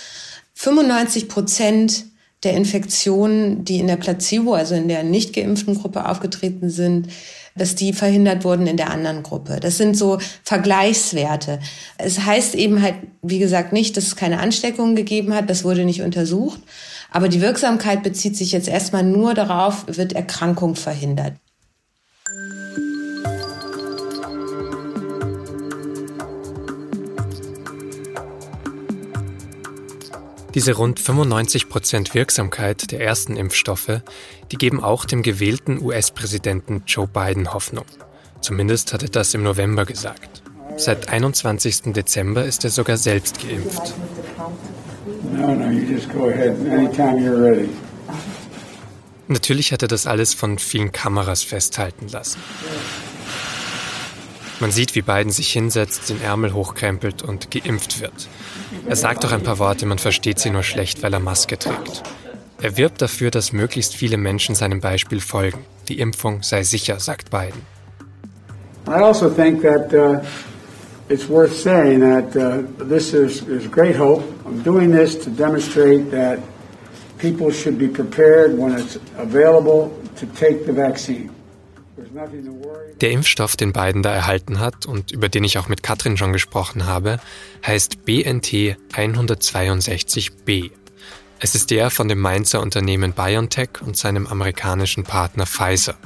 95 0.55 1.29
Prozent 1.29 2.07
der 2.47 2.55
Infektionen, 2.55 3.65
die 3.65 3.79
in 3.79 3.89
der 3.89 3.97
Placebo, 3.97 4.55
also 4.55 4.75
in 4.75 4.89
der 4.89 5.03
nicht 5.03 5.35
geimpften 5.35 5.75
Gruppe 5.75 6.09
aufgetreten 6.09 6.71
sind, 6.71 7.09
dass 7.57 7.75
die 7.75 7.93
verhindert 7.93 8.45
wurden 8.45 8.67
in 8.67 8.77
der 8.77 8.91
anderen 8.91 9.23
Gruppe. 9.23 9.59
Das 9.61 9.79
sind 9.79 9.97
so 9.97 10.19
Vergleichswerte. 10.45 11.59
Es 11.99 12.21
heißt 12.21 12.55
eben 12.55 12.83
halt, 12.83 12.95
wie 13.23 13.41
gesagt, 13.41 13.73
nicht, 13.73 13.97
dass 13.97 14.07
es 14.07 14.17
keine 14.17 14.39
Ansteckungen 14.39 14.95
gegeben 14.95 15.35
hat. 15.35 15.51
Das 15.51 15.65
wurde 15.65 15.85
nicht 15.85 16.03
untersucht. 16.03 16.61
Aber 17.11 17.29
die 17.29 17.41
Wirksamkeit 17.41 18.03
bezieht 18.03 18.37
sich 18.37 18.53
jetzt 18.53 18.69
erstmal 18.69 19.03
nur 19.03 19.35
darauf, 19.35 19.87
wird 19.89 20.13
Erkrankung 20.13 20.77
verhindert. 20.77 21.33
Diese 30.57 30.73
rund 30.73 30.99
95 30.99 31.69
Prozent 31.69 32.15
Wirksamkeit 32.15 32.91
der 32.91 33.03
ersten 33.03 33.37
Impfstoffe, 33.37 34.01
die 34.51 34.57
geben 34.57 34.83
auch 34.83 35.05
dem 35.05 35.23
gewählten 35.23 35.83
US-Präsidenten 35.83 36.83
Joe 36.87 37.07
Biden 37.07 37.53
Hoffnung. 37.53 37.85
Zumindest 38.41 38.95
hat 38.95 39.03
er 39.03 39.11
das 39.11 39.35
im 39.35 39.43
November 39.43 39.85
gesagt. 39.85 40.43
Seit 40.79 41.11
21. 41.11 41.93
Dezember 41.93 42.47
ist 42.47 42.65
er 42.65 42.71
sogar 42.71 42.97
selbst 42.97 43.39
geimpft. 43.39 43.93
Natürlich 49.29 49.73
hat 49.73 49.83
er 49.83 49.89
das 49.89 50.07
alles 50.07 50.33
von 50.33 50.59
vielen 50.59 50.91
Kameras 50.91 51.43
festhalten 51.43 52.09
lassen. 52.09 52.41
Man 54.59 54.71
sieht, 54.71 54.95
wie 54.95 55.03
Biden 55.03 55.31
sich 55.31 55.53
hinsetzt, 55.53 56.09
den 56.09 56.23
Ärmel 56.23 56.55
hochkrempelt 56.55 57.23
und 57.23 57.51
geimpft 57.51 58.01
wird. 58.01 58.29
Er 58.87 58.97
sagt 58.97 59.25
auch 59.27 59.33
ein 59.33 59.43
paar 59.43 59.59
Worte, 59.59 59.85
man 59.85 59.99
versteht 59.99 60.39
sie 60.39 60.51
nur 60.51 60.63
schlecht, 60.63 61.03
weil 61.03 61.13
er 61.13 61.21
Maske 61.21 61.59
trägt. 61.59 62.03
Er 62.63 62.77
wirbt 62.79 63.03
dafür, 63.03 63.31
dass 63.31 63.53
möglichst 63.53 63.95
viele 63.95 64.17
Menschen 64.17 64.55
seinem 64.55 64.81
Beispiel 64.81 65.21
folgen. 65.21 65.65
Die 65.89 65.99
Impfung 65.99 66.43
sei 66.43 66.63
sicher, 66.63 66.99
sagt 67.01 67.31
Biden. 67.31 67.61
I 68.89 69.03
also 69.03 69.29
think 69.29 69.63
that 69.63 69.93
uh, 69.93 70.21
it's 71.09 71.29
worth 71.29 71.53
saying 71.53 72.01
that 72.01 72.35
uh, 72.37 72.63
this 72.89 73.13
is, 73.13 73.43
is 73.43 73.69
great 73.71 73.97
hope. 73.97 74.25
I'm 74.47 74.63
doing 74.63 74.91
this 74.91 75.19
to 75.25 75.31
demonstrate 75.31 76.11
that 76.13 76.39
people 77.19 77.51
should 77.51 77.79
be 77.79 77.89
prepared 77.89 78.57
when 78.57 78.79
it's 78.79 78.99
available 79.19 79.91
to 80.17 80.27
take 80.27 80.67
the 80.67 80.73
vaccine. 80.73 81.36
Der 83.01 83.11
Impfstoff, 83.11 83.57
den 83.57 83.73
Biden 83.73 84.03
da 84.03 84.13
erhalten 84.13 84.61
hat 84.61 84.87
und 84.87 85.13
über 85.13 85.29
den 85.29 85.45
ich 85.45 85.59
auch 85.59 85.69
mit 85.69 85.83
Katrin 85.83 86.17
schon 86.17 86.33
gesprochen 86.33 86.87
habe, 86.87 87.19
heißt 87.67 88.05
BNT 88.05 88.77
162b. 88.93 90.71
Es 91.39 91.55
ist 91.55 91.71
der 91.71 91.91
von 91.91 92.09
dem 92.09 92.21
Mainzer 92.21 92.61
Unternehmen 92.61 93.13
BioNTech 93.13 93.83
und 93.83 93.97
seinem 93.97 94.27
amerikanischen 94.27 95.05
Partner 95.05 95.47
Pfizer. 95.47 95.97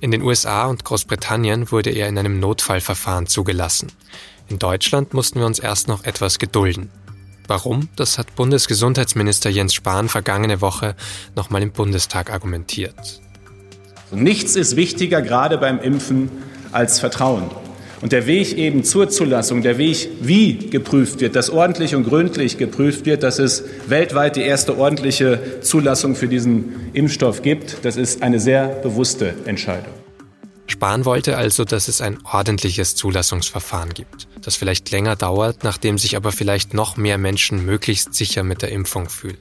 In 0.00 0.10
den 0.10 0.22
USA 0.22 0.66
und 0.66 0.84
Großbritannien 0.84 1.70
wurde 1.70 1.90
er 1.90 2.08
in 2.08 2.18
einem 2.18 2.38
Notfallverfahren 2.38 3.26
zugelassen. 3.26 3.90
In 4.48 4.58
Deutschland 4.58 5.14
mussten 5.14 5.40
wir 5.40 5.46
uns 5.46 5.58
erst 5.58 5.88
noch 5.88 6.04
etwas 6.04 6.38
gedulden. 6.38 6.90
Warum? 7.46 7.88
Das 7.96 8.18
hat 8.18 8.34
Bundesgesundheitsminister 8.36 9.50
Jens 9.50 9.74
Spahn 9.74 10.08
vergangene 10.08 10.60
Woche 10.60 10.94
nochmal 11.34 11.62
im 11.62 11.72
Bundestag 11.72 12.30
argumentiert. 12.30 13.20
Nichts 14.14 14.56
ist 14.56 14.76
wichtiger, 14.76 15.22
gerade 15.22 15.58
beim 15.58 15.80
Impfen, 15.80 16.30
als 16.72 17.00
Vertrauen. 17.00 17.44
Und 18.00 18.12
der 18.12 18.26
Weg 18.26 18.58
eben 18.58 18.84
zur 18.84 19.08
Zulassung, 19.08 19.62
der 19.62 19.78
Weg, 19.78 20.08
wie 20.20 20.58
geprüft 20.58 21.20
wird, 21.20 21.36
dass 21.36 21.48
ordentlich 21.48 21.94
und 21.94 22.04
gründlich 22.04 22.58
geprüft 22.58 23.06
wird, 23.06 23.22
dass 23.22 23.38
es 23.38 23.64
weltweit 23.86 24.36
die 24.36 24.42
erste 24.42 24.76
ordentliche 24.76 25.60
Zulassung 25.62 26.14
für 26.14 26.28
diesen 26.28 26.90
Impfstoff 26.92 27.40
gibt, 27.40 27.78
das 27.82 27.96
ist 27.96 28.22
eine 28.22 28.40
sehr 28.40 28.66
bewusste 28.66 29.34
Entscheidung. 29.46 29.94
Spahn 30.66 31.04
wollte 31.04 31.36
also, 31.36 31.64
dass 31.64 31.88
es 31.88 32.00
ein 32.00 32.18
ordentliches 32.24 32.94
Zulassungsverfahren 32.94 33.94
gibt, 33.94 34.28
das 34.42 34.56
vielleicht 34.56 34.90
länger 34.90 35.16
dauert, 35.16 35.62
nachdem 35.62 35.98
sich 35.98 36.16
aber 36.16 36.32
vielleicht 36.32 36.74
noch 36.74 36.96
mehr 36.96 37.16
Menschen 37.16 37.64
möglichst 37.64 38.14
sicher 38.14 38.42
mit 38.42 38.60
der 38.60 38.70
Impfung 38.72 39.08
fühlen. 39.08 39.38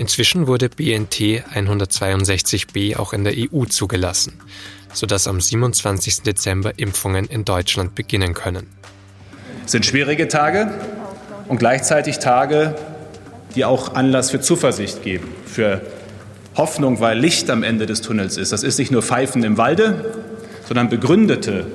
Inzwischen 0.00 0.46
wurde 0.46 0.70
BNT 0.70 1.44
162b 1.54 2.96
auch 2.96 3.12
in 3.12 3.22
der 3.22 3.34
EU 3.36 3.66
zugelassen, 3.66 4.32
sodass 4.94 5.28
am 5.28 5.42
27. 5.42 6.22
Dezember 6.22 6.72
Impfungen 6.78 7.26
in 7.26 7.44
Deutschland 7.44 7.94
beginnen 7.94 8.32
können. 8.32 8.66
Es 9.66 9.72
sind 9.72 9.84
schwierige 9.84 10.26
Tage 10.26 10.72
und 11.48 11.58
gleichzeitig 11.58 12.18
Tage, 12.18 12.76
die 13.54 13.66
auch 13.66 13.94
Anlass 13.94 14.30
für 14.30 14.40
Zuversicht 14.40 15.02
geben, 15.02 15.28
für 15.44 15.82
Hoffnung, 16.56 17.00
weil 17.00 17.18
Licht 17.18 17.50
am 17.50 17.62
Ende 17.62 17.84
des 17.84 18.00
Tunnels 18.00 18.38
ist. 18.38 18.52
Das 18.52 18.62
ist 18.62 18.78
nicht 18.78 18.90
nur 18.90 19.02
Pfeifen 19.02 19.44
im 19.44 19.58
Walde, 19.58 20.14
sondern 20.66 20.88
begründete 20.88 21.66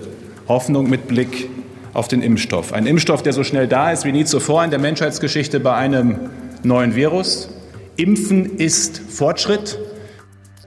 Hoffnung 0.47 0.89
mit 0.89 1.07
Blick 1.07 1.47
auf 1.93 2.07
den 2.07 2.23
Impfstoff. 2.23 2.73
Ein 2.73 2.87
Impfstoff, 2.87 3.21
der 3.21 3.33
so 3.33 3.43
schnell 3.43 3.67
da 3.67 3.91
ist 3.91 4.03
wie 4.03 4.11
nie 4.11 4.25
zuvor 4.25 4.63
in 4.63 4.71
der 4.71 4.79
Menschheitsgeschichte 4.79 5.59
bei 5.59 5.75
einem 5.75 6.31
neuen 6.63 6.95
Virus 6.95 7.49
Impfen 7.97 8.57
ist 8.57 8.97
Fortschritt. 8.97 9.79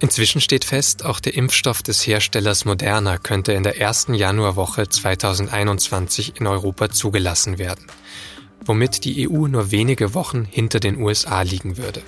Inzwischen 0.01 0.41
steht 0.41 0.65
fest, 0.65 1.05
auch 1.05 1.21
der 1.21 1.35
Impfstoff 1.35 1.83
des 1.83 2.07
Herstellers 2.07 2.65
Moderna 2.65 3.19
könnte 3.19 3.53
in 3.53 3.65
der 3.65 3.79
ersten 3.79 4.15
Januarwoche 4.15 4.89
2021 4.89 6.41
in 6.41 6.47
Europa 6.47 6.89
zugelassen 6.89 7.59
werden, 7.59 7.87
womit 8.65 9.05
die 9.05 9.29
EU 9.29 9.47
nur 9.47 9.71
wenige 9.71 10.15
Wochen 10.15 10.47
hinter 10.47 10.81
den 10.81 10.97
USA 10.97 11.43
liegen 11.43 11.77
würde. 11.77 12.01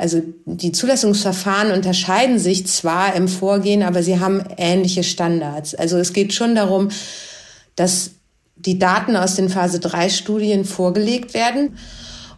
Also 0.00 0.22
die 0.46 0.72
Zulassungsverfahren 0.72 1.72
unterscheiden 1.72 2.38
sich 2.38 2.66
zwar 2.66 3.14
im 3.14 3.28
Vorgehen, 3.28 3.82
aber 3.82 4.02
sie 4.02 4.18
haben 4.18 4.42
ähnliche 4.56 5.04
Standards. 5.04 5.74
Also 5.74 5.98
es 5.98 6.14
geht 6.14 6.32
schon 6.32 6.54
darum, 6.54 6.88
dass 7.76 8.12
die 8.56 8.78
Daten 8.78 9.14
aus 9.14 9.36
den 9.36 9.50
Phase 9.50 9.78
3 9.78 10.08
Studien 10.08 10.64
vorgelegt 10.64 11.34
werden 11.34 11.76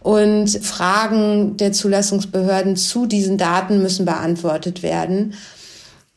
und 0.01 0.49
Fragen 0.49 1.55
der 1.55 1.71
Zulassungsbehörden 1.71 2.75
zu 2.75 3.05
diesen 3.05 3.37
Daten 3.37 3.81
müssen 3.81 4.05
beantwortet 4.05 4.83
werden. 4.83 5.33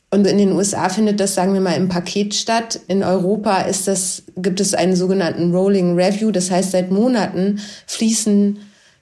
Und 0.09 0.27
in 0.27 0.37
den 0.37 0.51
USA 0.51 0.89
findet 0.89 1.21
das, 1.21 1.33
sagen 1.33 1.53
wir 1.53 1.61
mal, 1.61 1.75
im 1.75 1.87
Paket 1.87 2.35
statt. 2.35 2.79
In 2.87 3.03
Europa 3.03 3.61
ist 3.61 3.87
das, 3.87 4.23
gibt 4.35 4.59
es 4.59 4.73
einen 4.73 4.97
sogenannten 4.97 5.53
Rolling 5.53 5.95
Review. 5.95 6.31
Das 6.31 6.51
heißt, 6.51 6.71
seit 6.71 6.91
Monaten 6.91 7.59
fließen 7.87 8.57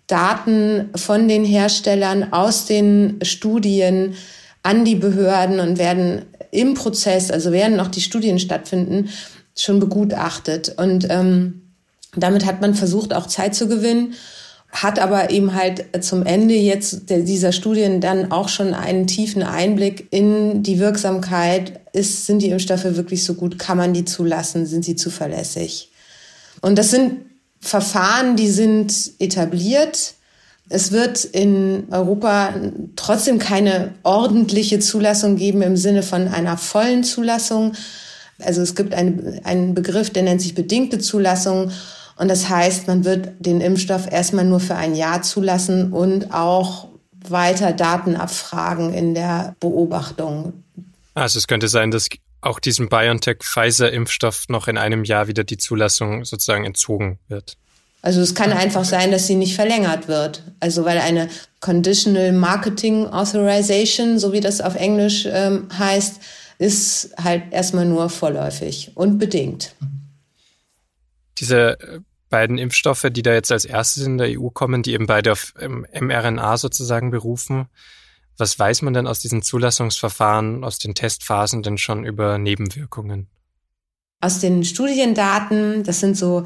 Daten 0.07 0.89
von 0.95 1.27
den 1.27 1.43
Herstellern 1.43 2.31
aus 2.31 2.65
den 2.65 3.19
Studien 3.24 4.15
an 4.63 4.85
die 4.85 4.95
Behörden 4.95 5.59
und 5.59 5.77
werden 5.77 6.24
im 6.51 6.74
Prozess, 6.74 7.31
also 7.31 7.51
während 7.51 7.77
noch 7.77 7.88
die 7.88 8.01
Studien 8.01 8.39
stattfinden, 8.39 9.09
schon 9.55 9.79
begutachtet. 9.79 10.74
Und 10.77 11.07
ähm, 11.09 11.62
damit 12.15 12.45
hat 12.45 12.62
man 12.62 12.75
versucht, 12.75 13.13
auch 13.13 13.27
Zeit 13.27 13.55
zu 13.55 13.67
gewinnen, 13.67 14.13
hat 14.71 15.00
aber 15.00 15.29
eben 15.29 15.53
halt 15.53 15.85
zum 16.03 16.25
Ende 16.25 16.55
jetzt 16.55 17.09
dieser 17.09 17.51
Studien 17.51 18.01
dann 18.01 18.31
auch 18.31 18.50
schon 18.50 18.74
einen 18.74 19.07
tiefen 19.07 19.41
Einblick 19.41 20.07
in 20.12 20.63
die 20.63 20.79
Wirksamkeit. 20.79 21.79
Ist, 21.93 22.25
sind 22.25 22.41
die 22.41 22.50
Impfstoffe 22.50 22.83
wirklich 22.83 23.24
so 23.24 23.35
gut? 23.35 23.57
Kann 23.57 23.77
man 23.77 23.93
die 23.93 24.03
zulassen? 24.03 24.65
Sind 24.65 24.83
sie 24.83 24.95
zuverlässig? 24.95 25.91
Und 26.62 26.77
das 26.77 26.91
sind 26.91 27.21
Verfahren, 27.65 28.36
die 28.36 28.50
sind 28.50 29.12
etabliert. 29.19 30.13
Es 30.69 30.91
wird 30.91 31.25
in 31.25 31.88
Europa 31.91 32.53
trotzdem 32.95 33.39
keine 33.39 33.93
ordentliche 34.03 34.79
Zulassung 34.79 35.36
geben 35.36 35.63
im 35.63 35.75
Sinne 35.75 36.03
von 36.03 36.27
einer 36.27 36.57
vollen 36.57 37.03
Zulassung. 37.03 37.74
Also 38.39 38.62
es 38.62 38.75
gibt 38.75 38.93
eine, 38.93 39.41
einen 39.43 39.74
Begriff, 39.74 40.12
der 40.12 40.24
nennt 40.24 40.41
sich 40.41 40.53
bedingte 40.53 41.00
Zulassung. 41.00 41.72
Und 42.17 42.27
das 42.27 42.50
heißt, 42.50 42.88
man 42.88 43.03
wird 43.03 43.34
den 43.39 43.62
Impfstoff 43.62 44.12
erstmal 44.12 44.45
nur 44.45 44.60
für 44.60 44.75
ein 44.75 44.93
Jahr 44.93 45.24
zulassen 45.24 45.91
und 45.91 46.34
auch 46.34 46.88
weiter 47.27 47.74
Daten 47.74 48.15
abfragen 48.15 48.93
in 48.93 49.15
der 49.15 49.55
Beobachtung. 49.60 50.53
Also 51.15 51.39
es 51.39 51.48
könnte 51.48 51.67
sein, 51.67 51.89
dass 51.89 52.10
auch 52.46 52.60
diesem 52.60 52.90
BioNTech-Pfizer-Impfstoff 52.90 54.46
noch 54.50 54.68
in 54.68 54.78
einem 54.78 55.04
Jahr 55.04 55.28
wieder 55.28 55.44
die 55.44 55.58
Zulassung 55.58 56.25
sozusagen 56.25 56.66
entzogen 56.66 57.20
wird. 57.28 57.58
Also 58.02 58.22
es 58.22 58.36
kann 58.36 58.54
einfach 58.54 58.86
sein, 58.86 59.12
dass 59.12 59.25
sie 59.25 59.34
nicht 59.34 59.56
verlängert 59.56 60.08
wird. 60.08 60.44
Also 60.60 60.86
weil 60.86 61.00
eine 61.00 61.28
Conditional 61.60 62.32
Marketing 62.34 63.08
Authorization, 63.08 64.20
so 64.20 64.32
wie 64.32 64.42
das 64.42 64.62
auf 64.62 64.75
Englisch 64.75 65.28
ähm, 65.28 65.68
heißt, 65.75 66.20
ist 66.60 67.16
halt 67.22 67.52
erstmal 67.52 67.86
nur 67.86 68.10
vorläufig 68.10 68.92
und 68.94 69.18
bedingt. 69.18 69.75
Diese 71.40 71.80
äh, 71.80 72.00
beiden 72.30 72.60
Impfstoffe, 72.60 73.08
die 73.10 73.24
da 73.24 73.34
jetzt 73.34 73.52
als 73.52 73.66
erstes 73.66 74.06
in 74.06 74.20
der 74.20 74.40
EU 74.40 74.50
kommen, 74.50 74.84
die 74.84 74.94
eben 74.94 75.08
beide 75.08 75.32
auf 75.32 75.54
mRNA 75.60 76.58
sozusagen 76.58 77.10
berufen, 77.10 77.68
was 78.38 78.58
weiß 78.60 78.82
man 78.82 78.94
denn 78.94 79.08
aus 79.08 79.20
diesen 79.20 79.42
Zulassungsverfahren, 79.42 80.63
aus 80.63 80.77
den 80.77 80.96
Testphasen 80.96 81.63
denn 81.63 81.77
schon 81.77 82.06
über 82.06 82.38
Nebenwirkungen? 82.38 83.27
Aus 84.22 84.39
den 84.39 84.63
Studiendaten, 84.63 85.84
das 85.84 86.00
sind 86.00 86.18
so 86.18 86.46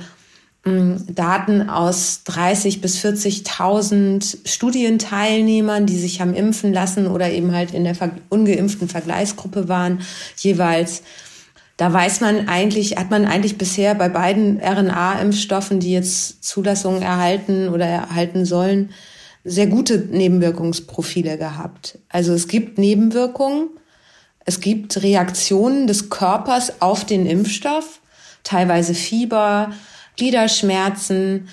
hm, 0.64 1.06
Daten 1.08 1.70
aus 1.70 2.24
30 2.26 2.82
bis 2.82 3.04
40.000 3.04 4.40
Studienteilnehmern, 4.46 5.86
die 5.86 5.98
sich 5.98 6.20
haben 6.20 6.34
impfen 6.34 6.74
lassen 6.74 7.08
oder 7.08 7.30
eben 7.32 7.54
halt 7.54 7.74
in 7.74 7.86
der 7.86 7.96
ungeimpften 8.28 8.90
Vergleichsgruppe 8.90 9.70
waren, 9.70 10.02
jeweils. 10.38 11.04
Da 11.78 11.94
weiß 11.94 12.20
man 12.20 12.50
eigentlich, 12.50 12.98
hat 12.98 13.10
man 13.10 13.24
eigentlich 13.24 13.58
bisher 13.58 13.96
bei 13.96 14.10
beiden 14.10 14.60
RNA-Impfstoffen, 14.60 15.80
die 15.80 15.94
jetzt 15.94 16.44
Zulassungen 16.44 17.02
erhalten 17.02 17.70
oder 17.70 17.86
erhalten 17.86 18.44
sollen, 18.44 18.90
sehr 19.50 19.68
gute 19.68 19.98
Nebenwirkungsprofile 19.98 21.38
gehabt. 21.38 21.98
Also 22.10 22.34
es 22.34 22.48
gibt 22.48 22.78
Nebenwirkungen, 22.78 23.70
es 24.46 24.62
gibt 24.62 25.02
Reaktionen 25.02 25.88
des 25.88 26.10
Körpers 26.10 26.82
auf 26.82 27.06
den 27.06 27.26
Impfstoff, 27.26 28.00
teilweise 28.44 28.94
Fieber, 28.94 29.72
Gliederschmerzen, 30.16 31.48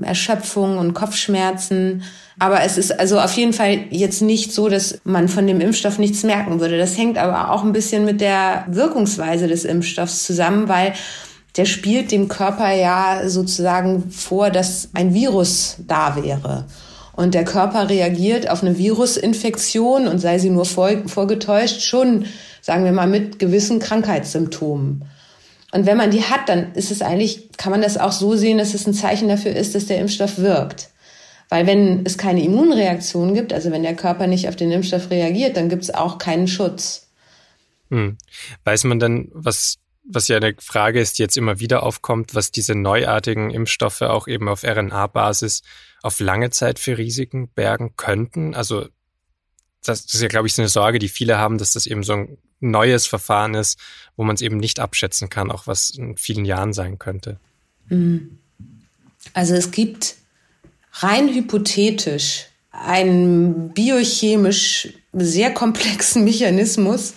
Erschöpfung 0.00 0.78
und 0.78 0.94
Kopfschmerzen. 0.94 2.02
Aber 2.38 2.62
es 2.62 2.78
ist 2.78 2.98
also 2.98 3.20
auf 3.20 3.32
jeden 3.34 3.52
Fall 3.52 3.84
jetzt 3.90 4.22
nicht 4.22 4.52
so, 4.52 4.68
dass 4.68 4.98
man 5.04 5.28
von 5.28 5.46
dem 5.46 5.60
Impfstoff 5.60 5.98
nichts 5.98 6.22
merken 6.22 6.60
würde. 6.60 6.78
Das 6.78 6.96
hängt 6.96 7.18
aber 7.18 7.50
auch 7.50 7.62
ein 7.62 7.72
bisschen 7.72 8.04
mit 8.04 8.20
der 8.20 8.64
Wirkungsweise 8.68 9.46
des 9.46 9.64
Impfstoffs 9.64 10.24
zusammen, 10.24 10.68
weil 10.68 10.94
der 11.56 11.66
spielt 11.66 12.10
dem 12.10 12.28
Körper 12.28 12.72
ja 12.72 13.28
sozusagen 13.28 14.10
vor, 14.10 14.50
dass 14.50 14.88
ein 14.94 15.12
Virus 15.12 15.76
da 15.86 16.16
wäre. 16.16 16.66
Und 17.22 17.34
der 17.34 17.44
Körper 17.44 17.88
reagiert 17.88 18.50
auf 18.50 18.62
eine 18.62 18.76
Virusinfektion 18.76 20.08
und 20.08 20.18
sei 20.18 20.40
sie 20.40 20.50
nur 20.50 20.64
vorgetäuscht, 20.64 21.82
schon, 21.82 22.26
sagen 22.60 22.84
wir 22.84 22.90
mal, 22.90 23.06
mit 23.06 23.38
gewissen 23.38 23.78
Krankheitssymptomen. 23.78 25.04
Und 25.70 25.86
wenn 25.86 25.96
man 25.96 26.10
die 26.10 26.24
hat, 26.24 26.48
dann 26.48 26.74
ist 26.74 26.90
es 26.90 27.00
eigentlich, 27.00 27.52
kann 27.56 27.70
man 27.70 27.80
das 27.80 27.96
auch 27.96 28.10
so 28.10 28.34
sehen, 28.34 28.58
dass 28.58 28.74
es 28.74 28.88
ein 28.88 28.92
Zeichen 28.92 29.28
dafür 29.28 29.54
ist, 29.54 29.76
dass 29.76 29.86
der 29.86 30.00
Impfstoff 30.00 30.38
wirkt. 30.38 30.90
Weil 31.48 31.68
wenn 31.68 32.04
es 32.04 32.18
keine 32.18 32.42
Immunreaktion 32.42 33.34
gibt, 33.34 33.52
also 33.52 33.70
wenn 33.70 33.84
der 33.84 33.94
Körper 33.94 34.26
nicht 34.26 34.48
auf 34.48 34.56
den 34.56 34.72
Impfstoff 34.72 35.08
reagiert, 35.10 35.56
dann 35.56 35.68
gibt 35.68 35.84
es 35.84 35.94
auch 35.94 36.18
keinen 36.18 36.48
Schutz. 36.48 37.06
Hm. 37.90 38.18
Weiß 38.64 38.82
man 38.82 38.98
dann, 38.98 39.28
was, 39.32 39.76
was 40.02 40.26
ja 40.26 40.38
eine 40.38 40.56
Frage 40.58 41.00
ist, 41.00 41.18
die 41.18 41.22
jetzt 41.22 41.36
immer 41.36 41.60
wieder 41.60 41.84
aufkommt, 41.84 42.34
was 42.34 42.50
diese 42.50 42.74
neuartigen 42.74 43.50
Impfstoffe 43.50 44.02
auch 44.02 44.26
eben 44.26 44.48
auf 44.48 44.64
RNA-Basis 44.64 45.62
auf 46.02 46.20
lange 46.20 46.50
Zeit 46.50 46.78
für 46.78 46.98
Risiken 46.98 47.48
bergen 47.48 47.94
könnten? 47.96 48.54
Also 48.54 48.86
das 49.84 50.04
ist 50.04 50.22
ja, 50.22 50.28
glaube 50.28 50.46
ich, 50.46 50.54
so 50.54 50.62
eine 50.62 50.68
Sorge, 50.68 50.98
die 50.98 51.08
viele 51.08 51.38
haben, 51.38 51.58
dass 51.58 51.72
das 51.72 51.86
eben 51.86 52.04
so 52.04 52.12
ein 52.12 52.38
neues 52.60 53.06
Verfahren 53.06 53.54
ist, 53.54 53.78
wo 54.16 54.24
man 54.24 54.34
es 54.34 54.42
eben 54.42 54.56
nicht 54.56 54.78
abschätzen 54.78 55.28
kann, 55.28 55.50
auch 55.50 55.66
was 55.66 55.90
in 55.90 56.16
vielen 56.16 56.44
Jahren 56.44 56.72
sein 56.72 56.98
könnte. 56.98 57.38
Mhm. 57.88 58.38
Also 59.34 59.54
es 59.54 59.70
gibt 59.70 60.14
rein 60.94 61.32
hypothetisch 61.32 62.46
einen 62.70 63.70
biochemisch 63.70 64.88
sehr 65.12 65.52
komplexen 65.52 66.24
Mechanismus, 66.24 67.14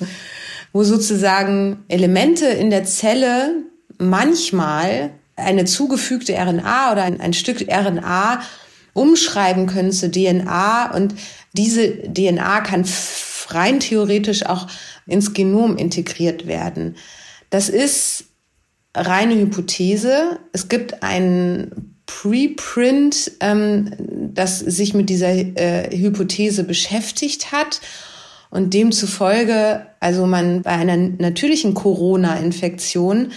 wo 0.73 0.83
sozusagen 0.83 1.83
Elemente 1.87 2.47
in 2.47 2.69
der 2.69 2.85
Zelle 2.85 3.63
manchmal 3.97 5.11
eine 5.35 5.65
zugefügte 5.65 6.33
RNA 6.33 6.91
oder 6.91 7.03
ein, 7.03 7.21
ein 7.21 7.33
Stück 7.33 7.61
RNA 7.69 8.41
umschreiben 8.95 9.67
können 9.67 9.91
zu 9.91 10.09
DNA 10.09 10.95
und 10.95 11.13
diese 11.53 12.01
DNA 12.11 12.61
kann 12.61 12.85
rein 13.49 13.79
theoretisch 13.79 14.45
auch 14.45 14.67
ins 15.05 15.33
Genom 15.33 15.77
integriert 15.77 16.47
werden. 16.47 16.95
Das 17.49 17.69
ist 17.69 18.25
reine 18.95 19.35
Hypothese. 19.35 20.39
Es 20.53 20.69
gibt 20.69 21.03
ein 21.03 21.97
Preprint, 22.05 23.33
ähm, 23.41 23.91
das 24.33 24.59
sich 24.59 24.93
mit 24.93 25.09
dieser 25.09 25.33
äh, 25.33 25.95
Hypothese 25.95 26.63
beschäftigt 26.63 27.51
hat 27.51 27.81
und 28.49 28.73
demzufolge, 28.73 29.87
also 29.99 30.25
man 30.25 30.61
bei 30.61 30.71
einer 30.71 30.95
natürlichen 30.95 31.73
Corona-Infektion 31.73 33.33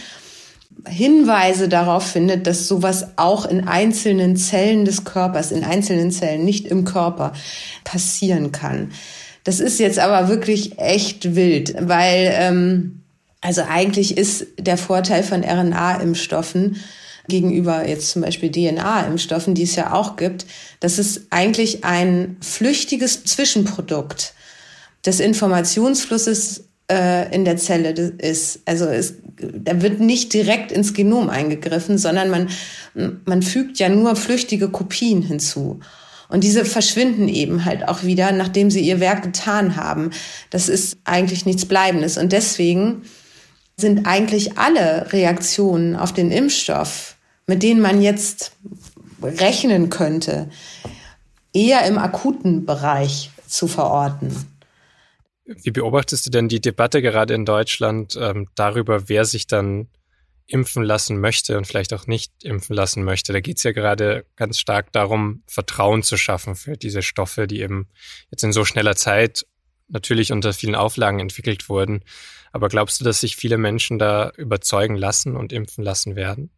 Hinweise 0.87 1.69
darauf 1.69 2.07
findet, 2.07 2.47
dass 2.47 2.69
sowas 2.69 3.09
auch 3.17 3.47
in 3.47 3.67
einzelnen 3.67 4.37
Zellen 4.37 4.85
des 4.85 5.05
Körpers, 5.05 5.51
in 5.51 5.65
einzelnen 5.65 6.11
Zellen, 6.11 6.45
nicht 6.45 6.67
im 6.67 6.85
Körper, 6.85 7.33
passieren 7.85 8.53
kann. 8.53 8.93
Das 9.45 9.61
ist 9.61 9.79
jetzt 9.81 9.99
aber 9.99 10.29
wirklich 10.29 10.79
echt 10.79 11.35
wild, 11.35 11.75
weil 11.81 12.33
ähm, 12.35 13.01
also 13.41 13.63
eigentlich 13.63 14.17
ist 14.17 14.47
der 14.59 14.77
Vorteil 14.77 15.23
von 15.23 15.45
RNA-Impfstoffen 15.45 16.77
gegenüber 17.29 17.87
jetzt 17.87 18.11
zum 18.11 18.23
Beispiel 18.23 18.51
DNA-Impfstoffen, 18.51 19.55
die 19.55 19.63
es 19.63 19.77
ja 19.77 19.93
auch 19.93 20.17
gibt, 20.17 20.47
dass 20.81 20.99
es 20.99 21.27
eigentlich 21.31 21.85
ein 21.85 22.37
flüchtiges 22.41 23.25
Zwischenprodukt 23.25 24.35
des 25.05 25.21
Informationsflusses 25.21 26.68
äh, 26.91 27.35
in 27.35 27.45
der 27.45 27.57
Zelle 27.57 27.91
ist. 27.91 28.61
Also 28.65 28.87
es, 28.87 29.15
da 29.37 29.83
wird 29.83 30.01
nicht 30.01 30.33
direkt 30.33 30.73
ins 30.73 30.95
Genom 30.95 31.31
eingegriffen, 31.31 31.99
sondern 31.99 32.31
man, 32.31 32.49
man 33.25 33.43
fügt 33.43 33.79
ja 33.79 33.89
nur 33.89 34.17
flüchtige 34.17 34.69
Kopien 34.69 35.23
hinzu. 35.23 35.81
Und 36.29 36.45
diese 36.45 36.65
verschwinden 36.65 37.29
eben 37.29 37.65
halt 37.65 37.89
auch 37.89 38.03
wieder, 38.03 38.33
nachdem 38.33 38.71
sie 38.71 38.81
ihr 38.81 39.01
Werk 39.01 39.23
getan 39.23 39.77
haben. 39.77 40.11
Das 40.51 40.69
ist 40.69 40.99
eigentlich 41.05 41.47
nichts 41.47 41.65
Bleibendes. 41.65 42.19
Und 42.19 42.33
deswegen 42.33 43.03
sind 43.79 44.07
eigentlich 44.07 44.59
alle 44.59 45.13
Reaktionen 45.13 45.97
auf 45.97 46.13
den 46.13 46.31
Impfstoff, 46.31 47.17
mit 47.47 47.63
denen 47.63 47.81
man 47.81 48.03
jetzt 48.03 48.53
rechnen 49.23 49.89
könnte, 49.89 50.51
eher 51.55 51.87
im 51.87 51.97
akuten 51.97 52.67
Bereich 52.67 53.31
zu 53.47 53.67
verorten. 53.67 54.58
Wie 55.49 55.71
beobachtest 55.71 56.27
du 56.27 56.31
denn 56.31 56.49
die 56.49 56.61
Debatte 56.61 57.01
gerade 57.01 57.35
in 57.35 57.47
Deutschland 57.47 58.17
ähm, 58.21 58.49
darüber, 58.55 59.09
wer 59.09 59.25
sich 59.25 59.47
dann 59.47 59.89
impfen 60.47 60.83
lassen 60.83 61.21
möchte 61.21 61.59
und 61.59 61.67
vielleicht 61.67 61.93
auch 61.93 62.07
nicht 62.07 62.33
impfen 62.43 62.75
lassen 62.75 63.05
möchte. 63.05 63.33
Da 63.33 63.41
geht 63.41 63.59
es 63.59 63.63
ja 63.63 63.73
gerade 63.73 64.25
ganz 64.35 64.59
stark 64.59 64.93
darum, 64.93 65.43
Vertrauen 65.47 66.03
zu 66.03 66.17
schaffen 66.17 66.57
für 66.57 66.77
diese 66.77 67.03
Stoffe, 67.03 67.47
die 67.47 67.61
eben 67.61 67.89
jetzt 68.31 68.43
in 68.45 68.53
so 68.53 68.65
schneller 68.65 68.97
Zeit 68.97 69.47
natürlich 69.89 70.33
unter 70.33 70.55
vielen 70.55 70.75
Auflagen 70.75 71.21
entwickelt 71.21 71.69
wurden. 71.69 72.03
Aber 72.51 72.69
glaubst 72.69 72.99
du, 72.99 73.05
dass 73.05 73.21
sich 73.21 73.37
viele 73.37 73.59
Menschen 73.59 73.99
da 73.99 74.33
überzeugen 74.37 74.97
lassen 74.97 75.37
und 75.37 75.53
impfen 75.53 75.85
lassen 75.85 76.17
werden? 76.17 76.51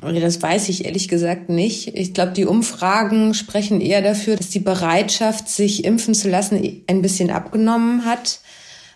Das 0.00 0.40
weiß 0.40 0.68
ich 0.70 0.86
ehrlich 0.86 1.08
gesagt 1.08 1.50
nicht. 1.50 1.94
Ich 1.94 2.14
glaube, 2.14 2.32
die 2.32 2.46
Umfragen 2.46 3.34
sprechen 3.34 3.80
eher 3.80 4.00
dafür, 4.00 4.36
dass 4.36 4.48
die 4.48 4.60
Bereitschaft, 4.60 5.48
sich 5.48 5.84
impfen 5.84 6.14
zu 6.14 6.30
lassen, 6.30 6.82
ein 6.86 7.02
bisschen 7.02 7.30
abgenommen 7.30 8.06
hat. 8.06 8.40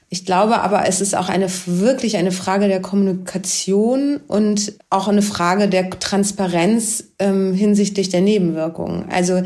Ich 0.08 0.24
glaube 0.24 0.60
aber, 0.60 0.86
es 0.86 1.00
ist 1.00 1.16
auch 1.16 1.28
eine, 1.28 1.48
wirklich 1.66 2.16
eine 2.16 2.32
Frage 2.32 2.68
der 2.68 2.80
Kommunikation 2.80 4.20
und 4.28 4.74
auch 4.88 5.08
eine 5.08 5.22
Frage 5.22 5.68
der 5.68 5.90
Transparenz 5.90 7.04
ähm, 7.18 7.52
hinsichtlich 7.52 8.10
der 8.10 8.20
Nebenwirkungen. 8.20 9.06
Also 9.10 9.42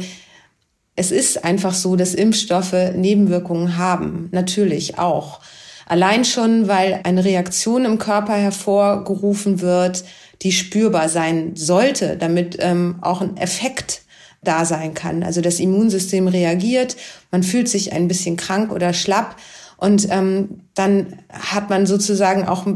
es 0.94 1.11
ist 1.11 1.44
einfach 1.44 1.74
so, 1.74 1.96
dass 1.96 2.14
Impfstoffe 2.14 2.74
Nebenwirkungen 2.94 3.78
haben. 3.78 4.28
Natürlich 4.32 4.98
auch. 4.98 5.40
Allein 5.87 6.24
schon, 6.24 6.68
weil 6.68 7.00
eine 7.04 7.24
Reaktion 7.24 7.87
im 7.87 7.98
Körper 7.98 8.34
hervorgerufen 8.34 9.61
wird, 9.62 10.04
die 10.42 10.53
spürbar 10.53 11.09
sein 11.09 11.53
sollte, 11.57 12.16
damit 12.16 12.57
ähm, 12.61 12.96
auch 13.01 13.20
ein 13.20 13.37
Effekt 13.37 14.03
da 14.42 14.64
sein 14.64 14.94
kann. 14.94 15.22
Also 15.22 15.40
das 15.40 15.59
Immunsystem 15.59 16.29
reagiert, 16.29 16.96
man 17.31 17.42
fühlt 17.42 17.68
sich 17.68 17.92
ein 17.92 18.09
bisschen 18.09 18.37
krank 18.37 18.72
oder 18.72 18.92
schlapp 18.92 19.37
und 19.81 20.09
ähm, 20.11 20.62
dann 20.74 21.20
hat 21.31 21.70
man 21.70 21.87
sozusagen 21.87 22.48
auch 22.48 22.66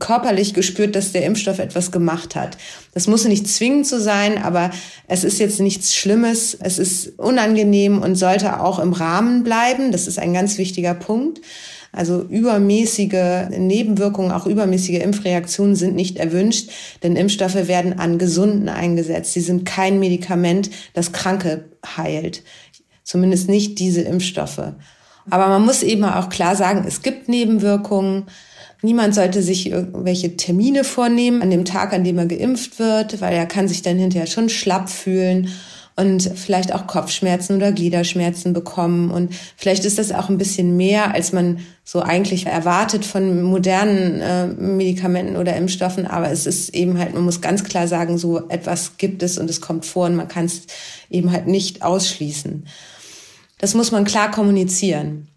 körperlich 0.00 0.54
gespürt, 0.54 0.96
dass 0.96 1.12
der 1.12 1.24
Impfstoff 1.24 1.60
etwas 1.60 1.92
gemacht 1.92 2.34
hat. 2.34 2.58
Das 2.94 3.06
muss 3.06 3.24
nicht 3.24 3.46
zwingend 3.46 3.86
so 3.86 4.00
sein, 4.00 4.42
aber 4.42 4.72
es 5.06 5.22
ist 5.22 5.38
jetzt 5.38 5.60
nichts 5.60 5.94
Schlimmes. 5.94 6.56
Es 6.58 6.80
ist 6.80 7.16
unangenehm 7.20 8.02
und 8.02 8.16
sollte 8.16 8.60
auch 8.60 8.80
im 8.80 8.92
Rahmen 8.92 9.44
bleiben. 9.44 9.92
Das 9.92 10.08
ist 10.08 10.18
ein 10.18 10.34
ganz 10.34 10.58
wichtiger 10.58 10.94
Punkt. 10.94 11.40
Also 11.94 12.22
übermäßige 12.22 13.50
Nebenwirkungen, 13.50 14.32
auch 14.32 14.46
übermäßige 14.46 15.02
Impfreaktionen 15.02 15.76
sind 15.76 15.94
nicht 15.94 16.16
erwünscht, 16.16 16.70
denn 17.02 17.16
Impfstoffe 17.16 17.68
werden 17.68 17.98
an 17.98 18.16
Gesunden 18.16 18.70
eingesetzt. 18.70 19.34
Sie 19.34 19.42
sind 19.42 19.66
kein 19.66 19.98
Medikament, 19.98 20.70
das 20.94 21.12
Kranke 21.12 21.66
heilt. 21.96 22.42
Zumindest 23.04 23.50
nicht 23.50 23.78
diese 23.78 24.00
Impfstoffe. 24.00 24.72
Aber 25.28 25.48
man 25.48 25.66
muss 25.66 25.82
eben 25.82 26.04
auch 26.04 26.30
klar 26.30 26.56
sagen, 26.56 26.84
es 26.88 27.02
gibt 27.02 27.28
Nebenwirkungen. 27.28 28.24
Niemand 28.80 29.14
sollte 29.14 29.42
sich 29.42 29.70
irgendwelche 29.70 30.36
Termine 30.36 30.84
vornehmen 30.84 31.42
an 31.42 31.50
dem 31.50 31.66
Tag, 31.66 31.92
an 31.92 32.04
dem 32.04 32.16
er 32.18 32.26
geimpft 32.26 32.78
wird, 32.78 33.20
weil 33.20 33.34
er 33.34 33.46
kann 33.46 33.68
sich 33.68 33.82
dann 33.82 33.98
hinterher 33.98 34.26
schon 34.26 34.48
schlapp 34.48 34.88
fühlen 34.88 35.50
und 35.96 36.22
vielleicht 36.22 36.74
auch 36.74 36.86
Kopfschmerzen 36.86 37.56
oder 37.56 37.72
Gliederschmerzen 37.72 38.52
bekommen. 38.52 39.10
Und 39.10 39.34
vielleicht 39.56 39.84
ist 39.84 39.98
das 39.98 40.12
auch 40.12 40.28
ein 40.28 40.38
bisschen 40.38 40.76
mehr, 40.76 41.14
als 41.14 41.32
man 41.32 41.60
so 41.84 42.00
eigentlich 42.00 42.46
erwartet 42.46 43.04
von 43.04 43.42
modernen 43.42 44.20
äh, 44.20 44.46
Medikamenten 44.46 45.36
oder 45.36 45.56
Impfstoffen. 45.56 46.06
Aber 46.06 46.30
es 46.30 46.46
ist 46.46 46.70
eben 46.70 46.98
halt, 46.98 47.14
man 47.14 47.24
muss 47.24 47.40
ganz 47.40 47.64
klar 47.64 47.88
sagen, 47.88 48.18
so 48.18 48.48
etwas 48.48 48.96
gibt 48.96 49.22
es 49.22 49.38
und 49.38 49.50
es 49.50 49.60
kommt 49.60 49.84
vor 49.84 50.06
und 50.06 50.16
man 50.16 50.28
kann 50.28 50.46
es 50.46 50.62
eben 51.10 51.30
halt 51.32 51.46
nicht 51.46 51.82
ausschließen. 51.82 52.66
Das 53.58 53.74
muss 53.74 53.92
man 53.92 54.04
klar 54.04 54.30
kommunizieren. 54.30 55.28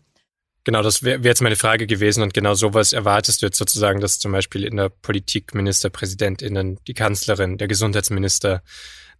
Genau, 0.66 0.82
das 0.82 1.04
wäre 1.04 1.24
wär 1.24 1.30
jetzt 1.30 1.44
meine 1.44 1.56
Frage 1.56 1.86
gewesen 1.86 2.24
und 2.24 2.34
genau 2.34 2.56
sowas 2.56 2.92
erwartest 2.92 3.42
du 3.42 3.46
jetzt 3.46 3.58
sozusagen, 3.58 4.02
dass 4.02 4.18
zum 4.18 4.32
Beispiel 4.32 4.64
in 4.64 4.78
der 4.78 4.90
Politik 4.90 5.54
Ministerpräsidentinnen, 5.54 6.80
die 6.88 6.96
Kanzlerin, 6.96 7.60
der 7.60 7.68
Gesundheitsminister, 7.68 8.64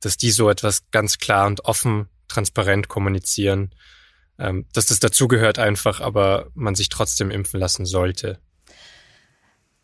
dass 0.02 0.18
die 0.18 0.32
so 0.32 0.50
etwas 0.50 0.90
ganz 0.90 1.20
klar 1.20 1.46
und 1.46 1.64
offen, 1.64 2.10
transparent 2.28 2.88
kommunizieren, 2.88 3.76
ähm, 4.40 4.66
dass 4.74 4.88
das 4.88 5.00
dazugehört 5.00 5.60
einfach, 5.60 6.02
aber 6.02 6.50
man 6.56 6.74
sich 6.74 6.90
trotzdem 6.90 7.30
impfen 7.30 7.60
lassen 7.60 7.86
sollte. 7.86 8.40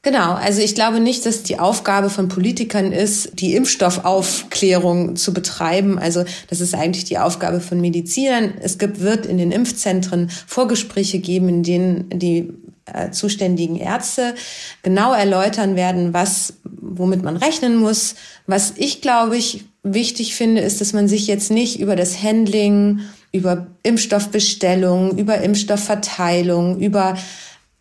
Genau, 0.03 0.33
also 0.33 0.61
ich 0.63 0.73
glaube 0.73 0.99
nicht, 0.99 1.27
dass 1.27 1.43
die 1.43 1.59
Aufgabe 1.59 2.09
von 2.09 2.27
Politikern 2.27 2.91
ist, 2.91 3.39
die 3.39 3.53
Impfstoffaufklärung 3.53 5.15
zu 5.15 5.31
betreiben. 5.31 5.99
Also 5.99 6.23
das 6.49 6.59
ist 6.59 6.73
eigentlich 6.73 7.05
die 7.05 7.19
Aufgabe 7.19 7.59
von 7.59 7.79
Medizinern. 7.79 8.55
Es 8.61 8.79
gibt, 8.79 9.01
wird 9.01 9.27
in 9.27 9.37
den 9.37 9.51
Impfzentren 9.51 10.31
Vorgespräche 10.47 11.19
geben, 11.19 11.49
in 11.49 11.61
denen 11.61 12.09
die 12.09 12.51
äh, 12.91 13.11
zuständigen 13.11 13.75
Ärzte 13.75 14.33
genau 14.81 15.13
erläutern 15.13 15.75
werden, 15.75 16.15
was, 16.15 16.55
womit 16.63 17.21
man 17.21 17.37
rechnen 17.37 17.75
muss. 17.75 18.15
Was 18.47 18.73
ich 18.77 19.01
glaube 19.01 19.37
ich 19.37 19.65
wichtig 19.83 20.33
finde, 20.33 20.61
ist, 20.61 20.81
dass 20.81 20.93
man 20.93 21.07
sich 21.07 21.27
jetzt 21.27 21.51
nicht 21.51 21.79
über 21.79 21.95
das 21.95 22.23
Handling, 22.23 23.01
über 23.31 23.67
Impfstoffbestellung, 23.83 25.17
über 25.19 25.41
Impfstoffverteilung, 25.41 26.79
über 26.79 27.17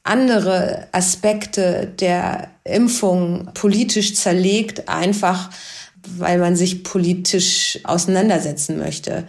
andere 0.02 0.88
Aspekte 0.92 1.92
der 2.00 2.48
Impfung 2.64 3.50
politisch 3.54 4.14
zerlegt, 4.14 4.88
einfach 4.88 5.50
weil 6.16 6.38
man 6.38 6.56
sich 6.56 6.82
politisch 6.82 7.78
auseinandersetzen 7.84 8.78
möchte. 8.78 9.24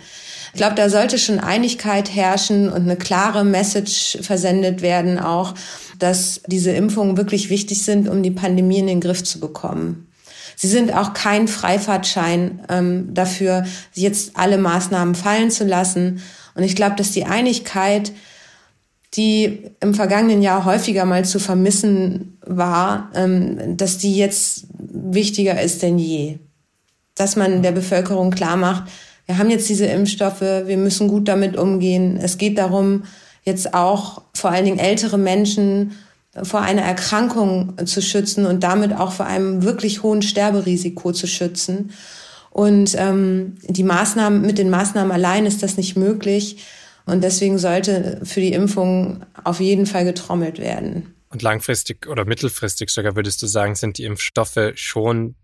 Ich 0.54 0.58
glaube, 0.58 0.76
da 0.76 0.90
sollte 0.90 1.18
schon 1.18 1.40
Einigkeit 1.40 2.14
herrschen 2.14 2.70
und 2.70 2.82
eine 2.82 2.98
klare 2.98 3.44
Message 3.44 4.18
versendet 4.22 4.82
werden, 4.82 5.20
auch, 5.20 5.54
dass 6.00 6.42
diese 6.48 6.72
Impfungen 6.72 7.18
wirklich 7.18 7.50
wichtig 7.50 7.84
sind, 7.84 8.10
um 8.10 8.24
die 8.24 8.32
Pandemie 8.32 8.80
in 8.80 8.88
den 8.88 9.02
Griff 9.02 9.24
zu 9.24 9.40
bekommen. 9.40 10.08
Sie 10.56 10.68
sind 10.68 10.94
auch 10.94 11.14
kein 11.14 11.48
Freifahrtschein 11.48 12.62
ähm, 12.70 13.14
dafür, 13.14 13.66
jetzt 13.94 14.32
alle 14.36 14.58
Maßnahmen 14.58 15.16
fallen 15.16 15.52
zu 15.52 15.64
lassen. 15.64 16.22
Und 16.54 16.64
ich 16.64 16.76
glaube, 16.76 16.96
dass 16.96 17.12
die 17.12 17.26
Einigkeit 17.26 18.12
die 19.16 19.72
im 19.82 19.94
vergangenen 19.94 20.42
Jahr 20.42 20.66
häufiger 20.66 21.06
mal 21.06 21.26
zu 21.26 21.40
vermissen 21.40 22.38
war, 22.46 23.10
ähm, 23.14 23.78
dass 23.78 23.98
die 23.98 24.16
jetzt 24.16 24.68
wichtiger 24.78 25.62
ist 25.62 25.82
denn 25.82 26.00
je. 26.00 26.40
Dass 27.16 27.36
man 27.36 27.62
der 27.62 27.74
Bevölkerung 27.74 28.32
klar 28.32 28.56
macht, 28.56 28.84
wir 29.26 29.38
haben 29.38 29.50
jetzt 29.50 29.70
diese 29.70 29.86
Impfstoffe, 29.86 30.42
wir 30.42 30.78
müssen 30.78 31.08
gut 31.08 31.28
damit 31.28 31.58
umgehen. 31.58 32.18
Es 32.22 32.38
geht 32.38 32.58
darum, 32.58 33.04
jetzt 33.44 33.74
auch 33.74 34.24
vor 34.34 34.52
allen 34.52 34.66
Dingen 34.66 34.80
ältere 34.80 35.18
Menschen 35.18 35.92
vor 36.44 36.62
einer 36.62 36.82
Erkrankung 36.82 37.76
zu 37.86 38.02
schützen 38.02 38.46
und 38.46 38.64
damit 38.64 38.94
auch 38.94 39.12
vor 39.12 39.26
einem 39.26 39.64
wirklich 39.64 40.04
hohen 40.04 40.22
Sterberisiko 40.22 41.12
zu 41.12 41.28
schützen. 41.28 41.92
Und 42.50 42.96
ähm, 42.98 43.58
die 43.64 43.84
Maßnahmen, 43.84 44.42
mit 44.42 44.58
den 44.58 44.70
Maßnahmen 44.70 45.12
allein 45.12 45.46
ist 45.46 45.64
das 45.64 45.78
nicht 45.78 45.96
möglich. 45.96 46.58
Und 47.06 47.24
deswegen 47.24 47.58
sollte 47.58 48.22
für 48.24 48.42
die 48.42 48.54
Impfung 48.54 49.26
auf 49.44 49.60
jeden 49.60 49.86
Fall 49.86 50.06
getrommelt 50.06 50.60
werden. 50.60 51.16
Und 51.30 51.42
langfristig 51.42 52.08
oder 52.08 52.26
mittelfristig 52.26 52.90
sogar 52.90 53.16
würdest 53.16 53.42
du 53.42 53.48
sagen, 53.48 53.76
sind 53.76 53.98
die 53.98 54.04
Impfstoffe 54.04 54.74
schon 54.76 55.36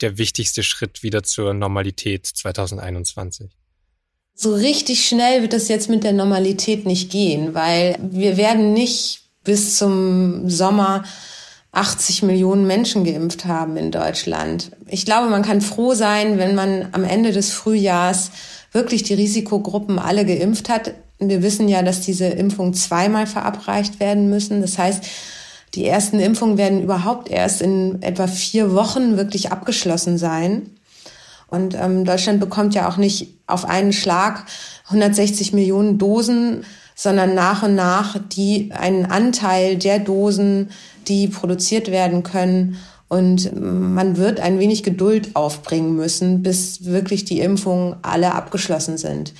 der 0.00 0.18
wichtigste 0.18 0.62
Schritt 0.62 1.02
wieder 1.02 1.22
zur 1.22 1.54
Normalität 1.54 2.26
2021? 2.26 3.50
So 4.34 4.54
richtig 4.54 5.06
schnell 5.06 5.42
wird 5.42 5.54
es 5.54 5.68
jetzt 5.68 5.88
mit 5.88 6.04
der 6.04 6.12
Normalität 6.12 6.86
nicht 6.86 7.10
gehen, 7.10 7.54
weil 7.54 7.96
wir 8.00 8.36
werden 8.36 8.72
nicht 8.72 9.22
bis 9.44 9.78
zum 9.78 10.50
Sommer 10.50 11.04
80 11.72 12.22
Millionen 12.22 12.66
Menschen 12.66 13.04
geimpft 13.04 13.44
haben 13.46 13.76
in 13.76 13.90
Deutschland. 13.90 14.72
Ich 14.88 15.04
glaube, 15.04 15.28
man 15.28 15.42
kann 15.42 15.60
froh 15.60 15.94
sein, 15.94 16.38
wenn 16.38 16.54
man 16.54 16.88
am 16.92 17.04
Ende 17.04 17.32
des 17.32 17.50
Frühjahrs 17.50 18.30
wirklich 18.74 19.04
die 19.04 19.14
Risikogruppen 19.14 19.98
alle 19.98 20.26
geimpft 20.26 20.68
hat. 20.68 20.92
Wir 21.18 21.42
wissen 21.42 21.68
ja, 21.68 21.82
dass 21.82 22.00
diese 22.00 22.26
Impfungen 22.26 22.74
zweimal 22.74 23.26
verabreicht 23.26 24.00
werden 24.00 24.28
müssen. 24.28 24.60
Das 24.60 24.76
heißt, 24.76 25.04
die 25.74 25.86
ersten 25.86 26.18
Impfungen 26.18 26.58
werden 26.58 26.82
überhaupt 26.82 27.30
erst 27.30 27.62
in 27.62 28.02
etwa 28.02 28.26
vier 28.26 28.74
Wochen 28.74 29.16
wirklich 29.16 29.52
abgeschlossen 29.52 30.18
sein. 30.18 30.70
Und 31.46 31.74
ähm, 31.80 32.04
Deutschland 32.04 32.40
bekommt 32.40 32.74
ja 32.74 32.88
auch 32.88 32.96
nicht 32.96 33.38
auf 33.46 33.64
einen 33.64 33.92
Schlag 33.92 34.44
160 34.86 35.52
Millionen 35.52 35.98
Dosen, 35.98 36.64
sondern 36.96 37.34
nach 37.34 37.62
und 37.62 37.76
nach 37.76 38.16
die 38.18 38.72
einen 38.72 39.06
Anteil 39.06 39.76
der 39.76 40.00
Dosen, 40.00 40.70
die 41.06 41.28
produziert 41.28 41.90
werden 41.90 42.22
können 42.24 42.78
und 43.14 43.52
man 43.54 44.16
wird 44.16 44.40
ein 44.40 44.58
wenig 44.58 44.82
Geduld 44.82 45.36
aufbringen 45.36 45.94
müssen, 45.94 46.42
bis 46.42 46.84
wirklich 46.84 47.24
die 47.24 47.38
Impfungen 47.38 47.94
alle 48.02 48.34
abgeschlossen 48.34 48.98
sind. 48.98 49.32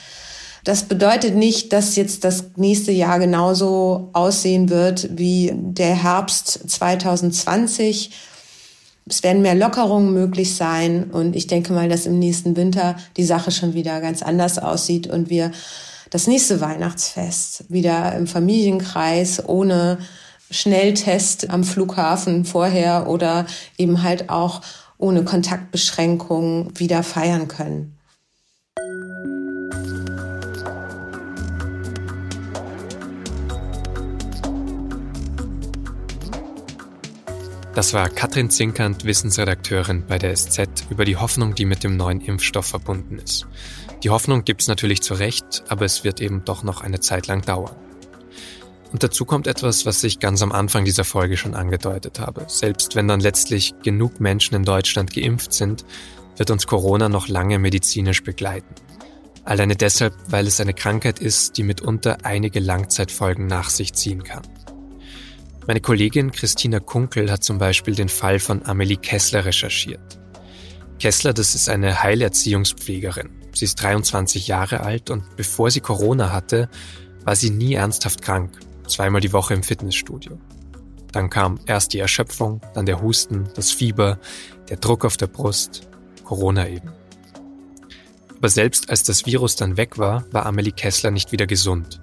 Das 0.62 0.84
bedeutet 0.84 1.34
nicht, 1.34 1.72
dass 1.72 1.96
jetzt 1.96 2.22
das 2.22 2.44
nächste 2.54 2.92
Jahr 2.92 3.18
genauso 3.18 4.10
aussehen 4.12 4.70
wird 4.70 5.18
wie 5.18 5.52
der 5.52 6.04
Herbst 6.04 6.70
2020. 6.70 8.12
Es 9.06 9.24
werden 9.24 9.42
mehr 9.42 9.56
Lockerungen 9.56 10.14
möglich 10.14 10.54
sein 10.54 11.10
und 11.10 11.34
ich 11.34 11.48
denke 11.48 11.72
mal, 11.72 11.88
dass 11.88 12.06
im 12.06 12.20
nächsten 12.20 12.56
Winter 12.56 12.94
die 13.16 13.24
Sache 13.24 13.50
schon 13.50 13.74
wieder 13.74 14.00
ganz 14.00 14.22
anders 14.22 14.58
aussieht 14.58 15.08
und 15.08 15.30
wir 15.30 15.50
das 16.10 16.28
nächste 16.28 16.60
Weihnachtsfest 16.60 17.64
wieder 17.68 18.14
im 18.14 18.28
Familienkreis 18.28 19.48
ohne 19.48 19.98
Schnelltest 20.50 21.50
am 21.50 21.64
Flughafen 21.64 22.44
vorher 22.44 23.08
oder 23.08 23.46
eben 23.78 24.02
halt 24.02 24.30
auch 24.30 24.60
ohne 24.98 25.24
Kontaktbeschränkungen 25.24 26.78
wieder 26.78 27.02
feiern 27.02 27.48
können. 27.48 27.98
Das 37.74 37.92
war 37.92 38.08
Katrin 38.08 38.50
Zinkand, 38.50 39.04
Wissensredakteurin 39.04 40.04
bei 40.06 40.16
der 40.16 40.32
SZ, 40.36 40.86
über 40.90 41.04
die 41.04 41.16
Hoffnung, 41.16 41.56
die 41.56 41.64
mit 41.64 41.82
dem 41.82 41.96
neuen 41.96 42.20
Impfstoff 42.20 42.66
verbunden 42.66 43.18
ist. 43.18 43.48
Die 44.04 44.10
Hoffnung 44.10 44.44
gibt 44.44 44.62
es 44.62 44.68
natürlich 44.68 45.02
zu 45.02 45.14
Recht, 45.14 45.64
aber 45.68 45.84
es 45.84 46.04
wird 46.04 46.20
eben 46.20 46.44
doch 46.44 46.62
noch 46.62 46.82
eine 46.82 47.00
Zeit 47.00 47.26
lang 47.26 47.42
dauern. 47.42 47.74
Und 48.94 49.02
dazu 49.02 49.24
kommt 49.24 49.48
etwas, 49.48 49.86
was 49.86 50.04
ich 50.04 50.20
ganz 50.20 50.40
am 50.40 50.52
Anfang 50.52 50.84
dieser 50.84 51.02
Folge 51.02 51.36
schon 51.36 51.54
angedeutet 51.54 52.20
habe. 52.20 52.44
Selbst 52.46 52.94
wenn 52.94 53.08
dann 53.08 53.18
letztlich 53.18 53.74
genug 53.82 54.20
Menschen 54.20 54.54
in 54.54 54.62
Deutschland 54.62 55.12
geimpft 55.12 55.52
sind, 55.52 55.84
wird 56.36 56.52
uns 56.52 56.68
Corona 56.68 57.08
noch 57.08 57.26
lange 57.26 57.58
medizinisch 57.58 58.22
begleiten. 58.22 58.72
Alleine 59.42 59.74
deshalb, 59.74 60.14
weil 60.28 60.46
es 60.46 60.60
eine 60.60 60.74
Krankheit 60.74 61.18
ist, 61.18 61.58
die 61.58 61.64
mitunter 61.64 62.18
einige 62.22 62.60
Langzeitfolgen 62.60 63.48
nach 63.48 63.68
sich 63.68 63.94
ziehen 63.94 64.22
kann. 64.22 64.44
Meine 65.66 65.80
Kollegin 65.80 66.30
Christina 66.30 66.78
Kunkel 66.78 67.32
hat 67.32 67.42
zum 67.42 67.58
Beispiel 67.58 67.96
den 67.96 68.08
Fall 68.08 68.38
von 68.38 68.64
Amelie 68.64 68.98
Kessler 68.98 69.44
recherchiert. 69.44 70.20
Kessler, 71.00 71.32
das 71.32 71.56
ist 71.56 71.68
eine 71.68 72.00
Heilerziehungspflegerin. 72.00 73.30
Sie 73.56 73.64
ist 73.64 73.74
23 73.74 74.46
Jahre 74.46 74.82
alt 74.82 75.10
und 75.10 75.34
bevor 75.34 75.72
sie 75.72 75.80
Corona 75.80 76.32
hatte, 76.32 76.68
war 77.24 77.34
sie 77.34 77.50
nie 77.50 77.74
ernsthaft 77.74 78.22
krank 78.22 78.52
zweimal 78.86 79.20
die 79.20 79.32
Woche 79.32 79.54
im 79.54 79.62
Fitnessstudio. 79.62 80.38
Dann 81.12 81.30
kam 81.30 81.60
erst 81.66 81.92
die 81.92 82.00
Erschöpfung, 82.00 82.60
dann 82.74 82.86
der 82.86 83.00
Husten, 83.00 83.48
das 83.54 83.70
Fieber, 83.70 84.18
der 84.68 84.78
Druck 84.78 85.04
auf 85.04 85.16
der 85.16 85.28
Brust, 85.28 85.88
Corona 86.24 86.68
eben. 86.68 86.92
Aber 88.36 88.48
selbst 88.48 88.90
als 88.90 89.04
das 89.04 89.24
Virus 89.24 89.56
dann 89.56 89.76
weg 89.76 89.96
war, 89.96 90.24
war 90.32 90.44
Amelie 90.46 90.72
Kessler 90.72 91.10
nicht 91.10 91.32
wieder 91.32 91.46
gesund. 91.46 92.00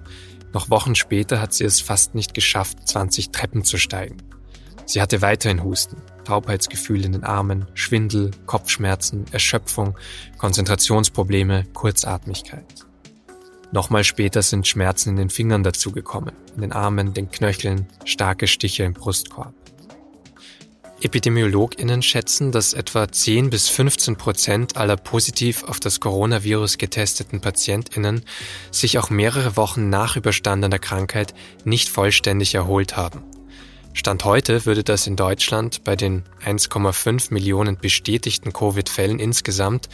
Noch 0.52 0.70
Wochen 0.70 0.94
später 0.94 1.40
hat 1.40 1.52
sie 1.52 1.64
es 1.64 1.80
fast 1.80 2.14
nicht 2.14 2.34
geschafft, 2.34 2.88
20 2.88 3.30
Treppen 3.30 3.64
zu 3.64 3.78
steigen. 3.78 4.16
Sie 4.86 5.00
hatte 5.00 5.22
weiterhin 5.22 5.62
Husten, 5.62 5.96
Taubheitsgefühl 6.24 7.04
in 7.04 7.12
den 7.12 7.24
Armen, 7.24 7.66
Schwindel, 7.74 8.30
Kopfschmerzen, 8.46 9.24
Erschöpfung, 9.30 9.96
Konzentrationsprobleme, 10.38 11.64
Kurzatmigkeit. 11.72 12.86
Nochmal 13.72 14.04
später 14.04 14.42
sind 14.42 14.68
Schmerzen 14.68 15.10
in 15.10 15.16
den 15.16 15.30
Fingern 15.30 15.62
dazugekommen, 15.62 16.34
in 16.54 16.60
den 16.60 16.72
Armen, 16.72 17.14
den 17.14 17.30
Knöcheln, 17.30 17.86
starke 18.04 18.46
Stiche 18.46 18.84
im 18.84 18.92
Brustkorb. 18.92 19.54
EpidemiologInnen 21.00 22.02
schätzen, 22.02 22.52
dass 22.52 22.74
etwa 22.74 23.10
10 23.10 23.48
bis 23.48 23.70
15 23.70 24.16
Prozent 24.16 24.76
aller 24.76 24.96
positiv 24.96 25.64
auf 25.64 25.80
das 25.80 26.00
Coronavirus 26.00 26.76
getesteten 26.76 27.40
PatientInnen 27.40 28.24
sich 28.70 28.98
auch 28.98 29.08
mehrere 29.10 29.56
Wochen 29.56 29.88
nach 29.88 30.16
überstandener 30.16 30.78
Krankheit 30.78 31.34
nicht 31.64 31.88
vollständig 31.88 32.54
erholt 32.54 32.96
haben. 32.96 33.24
Stand 33.94 34.24
heute 34.24 34.64
würde 34.64 34.84
das 34.84 35.06
in 35.06 35.16
Deutschland 35.16 35.82
bei 35.82 35.96
den 35.96 36.24
1,5 36.44 37.32
Millionen 37.32 37.76
bestätigten 37.78 38.52
Covid-Fällen 38.52 39.18
insgesamt 39.18 39.88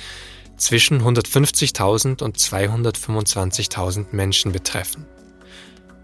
zwischen 0.58 1.02
150.000 1.02 2.22
und 2.22 2.36
225.000 2.36 4.06
Menschen 4.12 4.52
betreffen. 4.52 5.06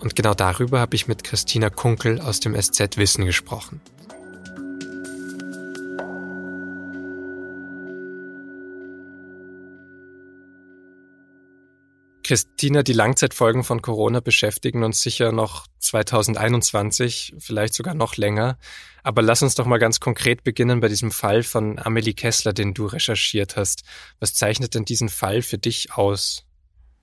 Und 0.01 0.17
genau 0.17 0.35
darüber 0.35 0.81
habe 0.81 0.97
ich 0.97 1.09
mit 1.09 1.25
Christina 1.25 1.71
Kunkel 1.71 2.21
aus 2.21 2.41
dem 2.41 2.61
SZ 2.61 2.97
Wissen 2.97 3.25
gesprochen. 3.25 3.81
Christina, 12.25 12.83
die 12.83 12.95
Langzeitfolgen 12.95 13.65
von 13.65 13.83
Corona 13.83 14.21
beschäftigen 14.21 14.83
uns 14.83 15.03
sicher 15.03 15.31
noch 15.31 15.67
2021, 15.79 17.35
vielleicht 17.39 17.75
sogar 17.75 17.95
noch 17.95 18.17
länger. 18.17 18.57
Aber 19.03 19.21
lass 19.21 19.43
uns 19.43 19.55
doch 19.55 19.67
mal 19.67 19.79
ganz 19.79 20.01
konkret 20.01 20.43
beginnen 20.43 20.81
bei 20.81 20.89
diesem 20.89 21.11
Fall 21.11 21.43
von 21.43 21.79
Amelie 21.79 22.15
Kessler, 22.15 22.55
den 22.55 22.73
du 22.73 22.87
recherchiert 22.87 23.57
hast. 23.57 23.85
Was 24.19 24.35
zeichnet 24.35 24.75
denn 24.75 24.87
diesen 24.87 25.11
Fall 25.11 25.43
für 25.43 25.59
dich 25.59 25.93
aus? 25.93 26.47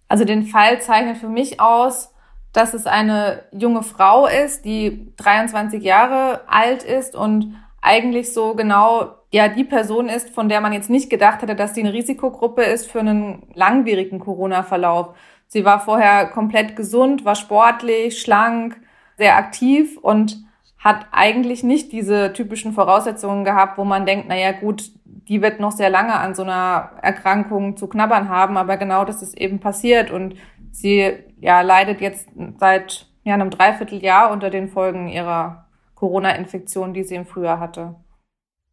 Also 0.08 0.26
den 0.26 0.48
Fall 0.48 0.82
zeichnet 0.82 1.18
für 1.18 1.30
mich 1.30 1.60
aus, 1.60 2.10
dass 2.52 2.74
es 2.74 2.88
eine 2.88 3.46
junge 3.54 3.84
Frau 3.84 4.26
ist, 4.28 4.66
die 4.66 5.14
23 5.18 5.84
Jahre 5.84 6.50
alt 6.50 6.84
ist 6.84 7.16
und 7.16 7.56
eigentlich 7.82 8.34
so 8.34 8.56
genau 8.56 9.21
ja 9.32 9.48
die 9.48 9.64
Person 9.64 10.10
ist, 10.10 10.30
von 10.30 10.50
der 10.50 10.62
man 10.62 10.74
jetzt 10.74 10.90
nicht 10.90 11.10
gedacht 11.10 11.42
hätte, 11.42 11.56
dass 11.56 11.74
sie 11.74 11.82
eine 11.82 11.94
Risikogruppe 11.94 12.64
ist 12.64 12.90
für 12.90 13.00
einen 13.00 13.44
langwierigen 13.54 14.20
Corona-Verlauf. 14.20 15.16
Sie 15.48 15.66
war 15.66 15.80
vorher 15.80 16.28
komplett 16.28 16.76
gesund, 16.76 17.26
war 17.26 17.36
sportlich, 17.36 18.22
schlank, 18.22 18.80
sehr 19.18 19.38
aktiv 19.38 19.98
und 19.98 20.44
hat 20.78 21.08
eigentlich 21.12 21.64
nicht 21.64 21.92
diese 21.92 22.34
typischen 22.34 22.74
Voraussetzungen 22.74 23.46
gehabt, 23.46 23.78
wo 23.78 23.84
man 23.84 24.06
denkt, 24.06 24.26
na 24.28 24.36
ja, 24.36 24.52
gut, 24.52 24.92
die 25.06 25.42
wird 25.42 25.60
noch 25.60 25.72
sehr 25.72 25.90
lange 25.90 26.14
an 26.14 26.34
so 26.34 26.44
einer 26.44 26.92
Erkrankung 27.02 27.78
zu 27.78 27.88
knabbern 27.88 28.30
haben, 28.30 28.58
aber 28.58 28.78
genau 28.78 29.06
das 29.06 29.22
ist 29.22 29.38
eben 29.38 29.60
passiert 29.60 30.10
und 30.10 30.36
sie 30.72 31.14
ja 31.40 31.62
leidet 31.62 32.02
jetzt 32.02 32.28
seit 32.58 33.08
ja, 33.24 33.36
einem 33.36 33.52
Dreivierteljahr 33.52 34.32
unter 34.32 34.50
den 34.50 34.70
Folgen 34.70 35.08
ihrer 35.08 35.68
Corona-Infektion, 35.96 36.94
die 36.94 37.04
sie 37.04 37.16
im 37.16 37.26
Frühjahr 37.26 37.60
hatte. 37.60 37.96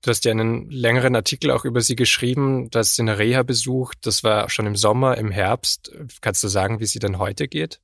Du 0.03 0.11
hast 0.11 0.25
ja 0.25 0.31
einen 0.31 0.71
längeren 0.71 1.17
Artikel 1.17 1.51
auch 1.51 1.65
über 1.65 1.81
sie 1.81 1.97
geschrieben, 1.97 2.71
dass 2.71 2.95
sie 2.95 3.03
eine 3.03 3.19
Reha 3.19 3.43
besucht. 3.43 4.07
Das 4.07 4.23
war 4.23 4.49
schon 4.49 4.67
im 4.67 4.77
Sommer, 4.77 5.19
im 5.19 5.31
Herbst. 5.31 5.93
Kannst 6.21 6.45
du 6.45 6.49
sagen, 6.49 6.79
wie 6.79 6.87
sie 6.87 7.01
denn 7.01 7.19
heute 7.19 7.49
geht? 7.49 7.81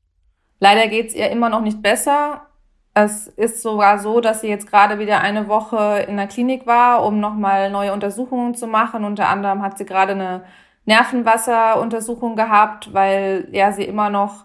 Leider 0.61 0.87
geht 0.88 1.09
es 1.09 1.14
ihr 1.14 1.31
immer 1.31 1.48
noch 1.48 1.61
nicht 1.61 1.83
besser. 1.83 2.46
Es 2.94 3.27
ist 3.27 3.62
sogar 3.62 3.98
so, 3.98 4.20
dass 4.20 4.40
sie 4.40 4.46
jetzt 4.46 4.70
gerade 4.70 5.00
wieder 5.00 5.20
eine 5.20 5.48
Woche 5.48 6.07
in 6.09 6.16
der 6.16 6.29
Klinik 6.29 6.64
war, 6.64 7.05
um 7.05 7.18
nochmal 7.18 7.68
neue 7.68 7.92
Untersuchungen 7.92 8.55
zu 8.55 8.68
machen. 8.68 9.05
Unter 9.05 9.29
anderem 9.29 9.62
hat 9.62 9.77
sie 9.79 9.85
gerade 9.85 10.12
eine 10.12 10.44
Nervenwasseruntersuchung 10.85 12.37
gehabt, 12.37 12.94
weil 12.94 13.48
ja 13.50 13.72
sie 13.72 13.83
immer 13.83 14.11
noch 14.11 14.44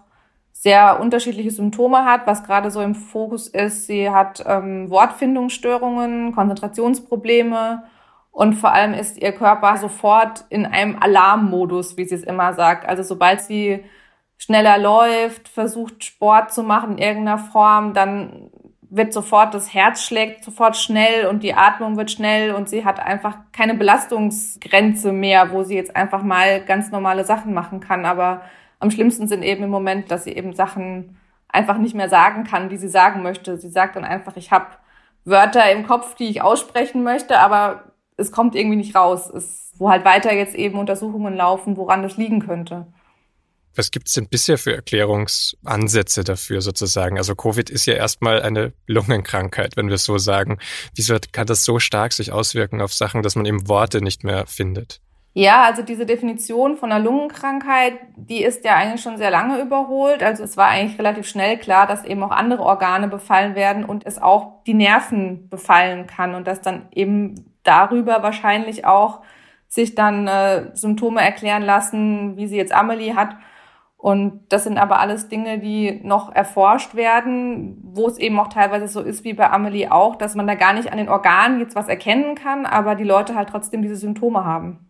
sehr 0.60 1.00
unterschiedliche 1.00 1.50
Symptome 1.50 2.04
hat, 2.04 2.26
was 2.26 2.44
gerade 2.44 2.70
so 2.70 2.82
im 2.82 2.94
Fokus 2.94 3.48
ist. 3.48 3.86
Sie 3.86 4.10
hat 4.10 4.44
ähm, 4.46 4.90
Wortfindungsstörungen, 4.90 6.34
Konzentrationsprobleme 6.34 7.84
und 8.30 8.52
vor 8.52 8.70
allem 8.74 8.92
ist 8.92 9.16
ihr 9.16 9.32
Körper 9.32 9.78
sofort 9.78 10.44
in 10.50 10.66
einem 10.66 10.98
Alarmmodus, 11.00 11.96
wie 11.96 12.04
sie 12.04 12.16
es 12.16 12.24
immer 12.24 12.52
sagt. 12.52 12.86
Also 12.86 13.02
sobald 13.02 13.40
sie 13.40 13.82
schneller 14.36 14.76
läuft, 14.76 15.48
versucht 15.48 16.04
Sport 16.04 16.52
zu 16.52 16.62
machen 16.62 16.92
in 16.92 16.98
irgendeiner 16.98 17.38
Form, 17.38 17.94
dann 17.94 18.50
wird 18.90 19.14
sofort 19.14 19.54
das 19.54 19.72
Herz 19.72 20.02
schlägt 20.02 20.44
sofort 20.44 20.76
schnell 20.76 21.26
und 21.26 21.42
die 21.42 21.54
Atmung 21.54 21.96
wird 21.96 22.10
schnell 22.10 22.54
und 22.54 22.68
sie 22.68 22.84
hat 22.84 23.00
einfach 23.00 23.38
keine 23.52 23.72
Belastungsgrenze 23.72 25.12
mehr, 25.12 25.52
wo 25.52 25.62
sie 25.62 25.76
jetzt 25.76 25.96
einfach 25.96 26.22
mal 26.22 26.62
ganz 26.62 26.90
normale 26.90 27.24
Sachen 27.24 27.54
machen 27.54 27.80
kann. 27.80 28.04
Aber 28.04 28.42
am 28.80 28.90
schlimmsten 28.90 29.28
sind 29.28 29.42
eben 29.42 29.62
im 29.62 29.70
Moment, 29.70 30.10
dass 30.10 30.24
sie 30.24 30.32
eben 30.32 30.54
Sachen 30.54 31.18
einfach 31.48 31.78
nicht 31.78 31.94
mehr 31.94 32.08
sagen 32.08 32.44
kann, 32.44 32.68
die 32.68 32.76
sie 32.76 32.88
sagen 32.88 33.22
möchte. 33.22 33.56
Sie 33.58 33.68
sagt 33.68 33.96
dann 33.96 34.04
einfach, 34.04 34.36
ich 34.36 34.50
habe 34.50 34.66
Wörter 35.24 35.70
im 35.70 35.86
Kopf, 35.86 36.14
die 36.14 36.28
ich 36.28 36.42
aussprechen 36.42 37.02
möchte, 37.02 37.38
aber 37.38 37.92
es 38.16 38.32
kommt 38.32 38.54
irgendwie 38.54 38.76
nicht 38.76 38.94
raus. 38.94 39.28
Es, 39.28 39.72
wo 39.76 39.90
halt 39.90 40.04
weiter 40.04 40.32
jetzt 40.32 40.54
eben 40.54 40.78
Untersuchungen 40.78 41.34
laufen, 41.34 41.76
woran 41.76 42.02
das 42.02 42.16
liegen 42.16 42.40
könnte. 42.40 42.86
Was 43.74 43.90
gibt 43.90 44.08
es 44.08 44.14
denn 44.14 44.28
bisher 44.28 44.58
für 44.58 44.74
Erklärungsansätze 44.74 46.24
dafür 46.24 46.60
sozusagen? 46.60 47.18
Also 47.18 47.34
Covid 47.34 47.70
ist 47.70 47.86
ja 47.86 47.94
erstmal 47.94 48.42
eine 48.42 48.72
Lungenkrankheit, 48.86 49.76
wenn 49.76 49.88
wir 49.88 49.94
es 49.94 50.04
so 50.04 50.18
sagen. 50.18 50.58
Wieso 50.94 51.16
kann 51.32 51.46
das 51.46 51.64
so 51.64 51.78
stark 51.78 52.12
sich 52.12 52.32
auswirken 52.32 52.80
auf 52.80 52.92
Sachen, 52.92 53.22
dass 53.22 53.36
man 53.36 53.46
eben 53.46 53.68
Worte 53.68 54.02
nicht 54.02 54.24
mehr 54.24 54.46
findet? 54.46 55.00
Ja, 55.32 55.62
also 55.62 55.82
diese 55.82 56.06
Definition 56.06 56.76
von 56.76 56.90
einer 56.90 57.04
Lungenkrankheit, 57.04 57.94
die 58.16 58.42
ist 58.42 58.64
ja 58.64 58.74
eigentlich 58.74 59.00
schon 59.00 59.16
sehr 59.16 59.30
lange 59.30 59.60
überholt. 59.60 60.24
Also 60.24 60.42
es 60.42 60.56
war 60.56 60.68
eigentlich 60.68 60.98
relativ 60.98 61.28
schnell 61.28 61.56
klar, 61.56 61.86
dass 61.86 62.04
eben 62.04 62.22
auch 62.24 62.32
andere 62.32 62.64
Organe 62.64 63.06
befallen 63.06 63.54
werden 63.54 63.84
und 63.84 64.04
es 64.06 64.20
auch 64.20 64.64
die 64.64 64.74
Nerven 64.74 65.48
befallen 65.48 66.08
kann 66.08 66.34
und 66.34 66.48
dass 66.48 66.60
dann 66.62 66.88
eben 66.90 67.54
darüber 67.62 68.24
wahrscheinlich 68.24 68.84
auch 68.86 69.20
sich 69.68 69.94
dann 69.94 70.26
äh, 70.26 70.74
Symptome 70.74 71.20
erklären 71.20 71.62
lassen, 71.62 72.36
wie 72.36 72.48
sie 72.48 72.56
jetzt 72.56 72.72
Amelie 72.72 73.14
hat. 73.14 73.36
Und 73.96 74.40
das 74.48 74.64
sind 74.64 74.78
aber 74.78 74.98
alles 74.98 75.28
Dinge, 75.28 75.60
die 75.60 76.00
noch 76.02 76.34
erforscht 76.34 76.96
werden, 76.96 77.78
wo 77.84 78.08
es 78.08 78.18
eben 78.18 78.38
auch 78.40 78.48
teilweise 78.48 78.88
so 78.88 79.00
ist 79.00 79.22
wie 79.24 79.34
bei 79.34 79.48
Amelie 79.50 79.92
auch, 79.92 80.16
dass 80.16 80.34
man 80.34 80.46
da 80.48 80.54
gar 80.56 80.72
nicht 80.72 80.90
an 80.90 80.98
den 80.98 81.08
Organen 81.08 81.60
jetzt 81.60 81.76
was 81.76 81.86
erkennen 81.86 82.34
kann, 82.34 82.66
aber 82.66 82.96
die 82.96 83.04
Leute 83.04 83.36
halt 83.36 83.50
trotzdem 83.50 83.82
diese 83.82 83.96
Symptome 83.96 84.44
haben. 84.44 84.89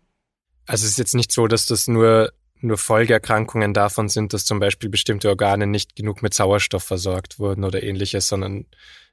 Also 0.66 0.85
es 0.85 0.92
ist 0.92 0.99
jetzt 0.99 1.14
nicht 1.14 1.33
so, 1.33 1.46
dass 1.46 1.66
das 1.66 1.88
nur, 1.88 2.33
nur 2.61 2.79
Folgeerkrankungen 2.79 3.75
davon 3.75 4.09
sind, 4.09 4.33
dass 4.33 4.44
zum 4.44 4.61
Beispiel 4.61 4.88
bestimmte 4.88 5.29
Organe 5.29 5.66
nicht 5.66 5.96
genug 5.96 6.23
mit 6.23 6.35
Sauerstoff 6.35 6.85
versorgt 6.85 7.38
wurden 7.38 7.64
oder 7.64 7.83
ähnliches, 7.83 8.29
sondern 8.29 8.66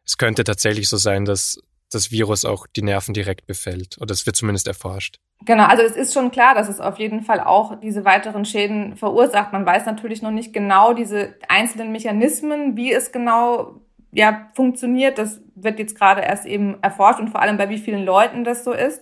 es 0.05 0.17
könnte 0.17 0.43
tatsächlich 0.43 0.87
so 0.89 0.97
sein, 0.97 1.25
dass 1.25 1.59
das 1.91 2.11
Virus 2.11 2.45
auch 2.45 2.67
die 2.67 2.81
Nerven 2.81 3.13
direkt 3.13 3.47
befällt. 3.47 3.97
Oder 3.99 4.11
es 4.11 4.25
wird 4.25 4.35
zumindest 4.35 4.67
erforscht. 4.67 5.19
Genau, 5.45 5.65
also 5.65 5.83
es 5.83 5.95
ist 5.95 6.13
schon 6.13 6.31
klar, 6.31 6.55
dass 6.55 6.67
es 6.67 6.79
auf 6.79 6.97
jeden 6.99 7.21
Fall 7.21 7.39
auch 7.39 7.79
diese 7.79 8.05
weiteren 8.05 8.43
Schäden 8.43 8.95
verursacht. 8.97 9.53
Man 9.53 9.65
weiß 9.65 9.85
natürlich 9.85 10.21
noch 10.21 10.31
nicht 10.31 10.51
genau 10.51 10.93
diese 10.93 11.35
einzelnen 11.47 11.91
Mechanismen, 11.91 12.75
wie 12.75 12.91
es 12.91 13.11
genau 13.11 13.81
ja, 14.11 14.49
funktioniert. 14.55 15.17
Das 15.17 15.41
wird 15.55 15.79
jetzt 15.79 15.97
gerade 15.97 16.21
erst 16.21 16.45
eben 16.45 16.81
erforscht 16.81 17.19
und 17.19 17.29
vor 17.29 17.41
allem 17.41 17.57
bei 17.57 17.69
wie 17.69 17.77
vielen 17.77 18.03
Leuten 18.03 18.43
das 18.43 18.63
so 18.63 18.73
ist. 18.73 19.01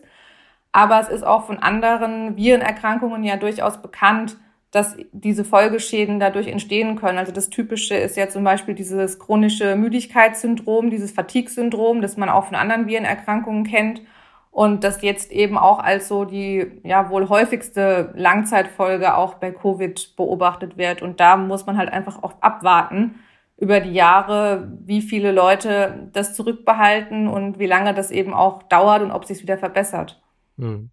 Aber 0.76 1.00
es 1.00 1.08
ist 1.08 1.26
auch 1.26 1.46
von 1.46 1.60
anderen 1.60 2.36
Virenerkrankungen 2.36 3.24
ja 3.24 3.38
durchaus 3.38 3.82
bekannt, 3.82 4.36
dass 4.72 4.98
diese 5.14 5.46
Folgeschäden 5.46 6.20
dadurch 6.20 6.48
entstehen 6.48 6.98
können. 6.98 7.18
Also 7.18 7.32
das 7.32 7.50
Typische 7.50 7.96
ist 7.96 8.18
ja 8.18 8.28
zum 8.28 8.44
Beispiel 8.44 8.76
dieses 8.76 9.18
chronische 9.18 9.78
Müdigkeitssyndrom, 9.78 10.90
dieses 10.90 11.14
Fatigue-Syndrom, 11.14 12.02
das 12.02 12.18
man 12.18 12.28
auch 12.28 12.48
von 12.48 12.56
anderen 12.56 12.88
Virenerkrankungen 12.88 13.64
kennt 13.64 14.02
und 14.52 14.84
das 14.84 15.02
jetzt 15.02 15.32
eben 15.32 15.58
auch 15.58 15.80
als 15.80 16.10
so 16.10 16.26
die 16.26 16.82
ja 16.84 17.10
wohl 17.10 17.30
häufigste 17.30 18.12
Langzeitfolge 18.14 19.16
auch 19.16 19.36
bei 19.36 19.52
Covid 19.52 20.18
beobachtet 20.18 20.78
wird. 20.78 21.02
Und 21.02 21.22
da 21.22 21.38
muss 21.38 21.66
man 21.66 21.78
halt 21.78 21.94
einfach 21.94 22.22
auch 22.22 22.34
abwarten 22.42 23.16
über 23.56 23.80
die 23.80 23.94
Jahre, 23.94 24.74
wie 24.84 25.02
viele 25.02 25.32
Leute 25.32 26.10
das 26.12 26.34
zurückbehalten 26.36 27.30
und 27.30 27.60
wie 27.60 27.66
lange 27.66 27.94
das 27.94 28.12
eben 28.12 28.34
auch 28.34 28.64
dauert 28.64 29.04
und 29.04 29.12
ob 29.12 29.24
sich 29.24 29.42
wieder 29.42 29.58
verbessert. 29.58 30.22
Hm. 30.58 30.92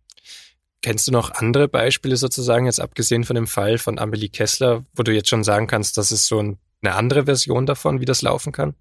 Kennst 0.82 1.06
du 1.06 1.12
noch 1.12 1.32
andere 1.34 1.68
Beispiele 1.68 2.16
sozusagen, 2.16 2.66
jetzt 2.66 2.80
abgesehen 2.80 3.24
von 3.24 3.36
dem 3.36 3.46
Fall 3.46 3.78
von 3.78 3.98
Amelie 3.98 4.28
Kessler, 4.28 4.82
wo 4.94 5.02
du 5.04 5.12
jetzt 5.12 5.28
schon 5.28 5.44
sagen 5.44 5.68
kannst, 5.68 5.96
das 5.96 6.10
ist 6.10 6.26
so 6.26 6.40
ein, 6.40 6.58
eine 6.82 6.94
andere 6.94 7.24
Version 7.26 7.66
davon, 7.66 8.00
wie 8.00 8.04
das 8.04 8.22
laufen 8.22 8.52
kann? 8.52 8.74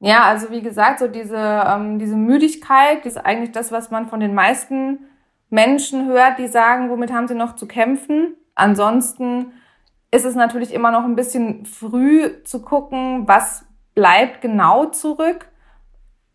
Ja, 0.00 0.24
also 0.24 0.50
wie 0.50 0.62
gesagt, 0.62 1.00
so 1.00 1.08
diese, 1.08 1.36
ähm, 1.36 1.98
diese 1.98 2.16
Müdigkeit, 2.16 3.04
die 3.04 3.08
ist 3.08 3.18
eigentlich 3.18 3.52
das, 3.52 3.72
was 3.72 3.90
man 3.90 4.08
von 4.08 4.20
den 4.20 4.34
meisten 4.34 5.00
Menschen 5.50 6.08
hört, 6.08 6.38
die 6.38 6.48
sagen, 6.48 6.90
womit 6.90 7.12
haben 7.12 7.28
sie 7.28 7.34
noch 7.34 7.56
zu 7.56 7.66
kämpfen. 7.66 8.34
Ansonsten 8.54 9.52
ist 10.10 10.24
es 10.24 10.34
natürlich 10.34 10.72
immer 10.72 10.90
noch 10.90 11.04
ein 11.04 11.16
bisschen 11.16 11.66
früh 11.66 12.42
zu 12.44 12.62
gucken, 12.62 13.26
was 13.26 13.64
bleibt 13.94 14.40
genau 14.40 14.86
zurück. 14.86 15.48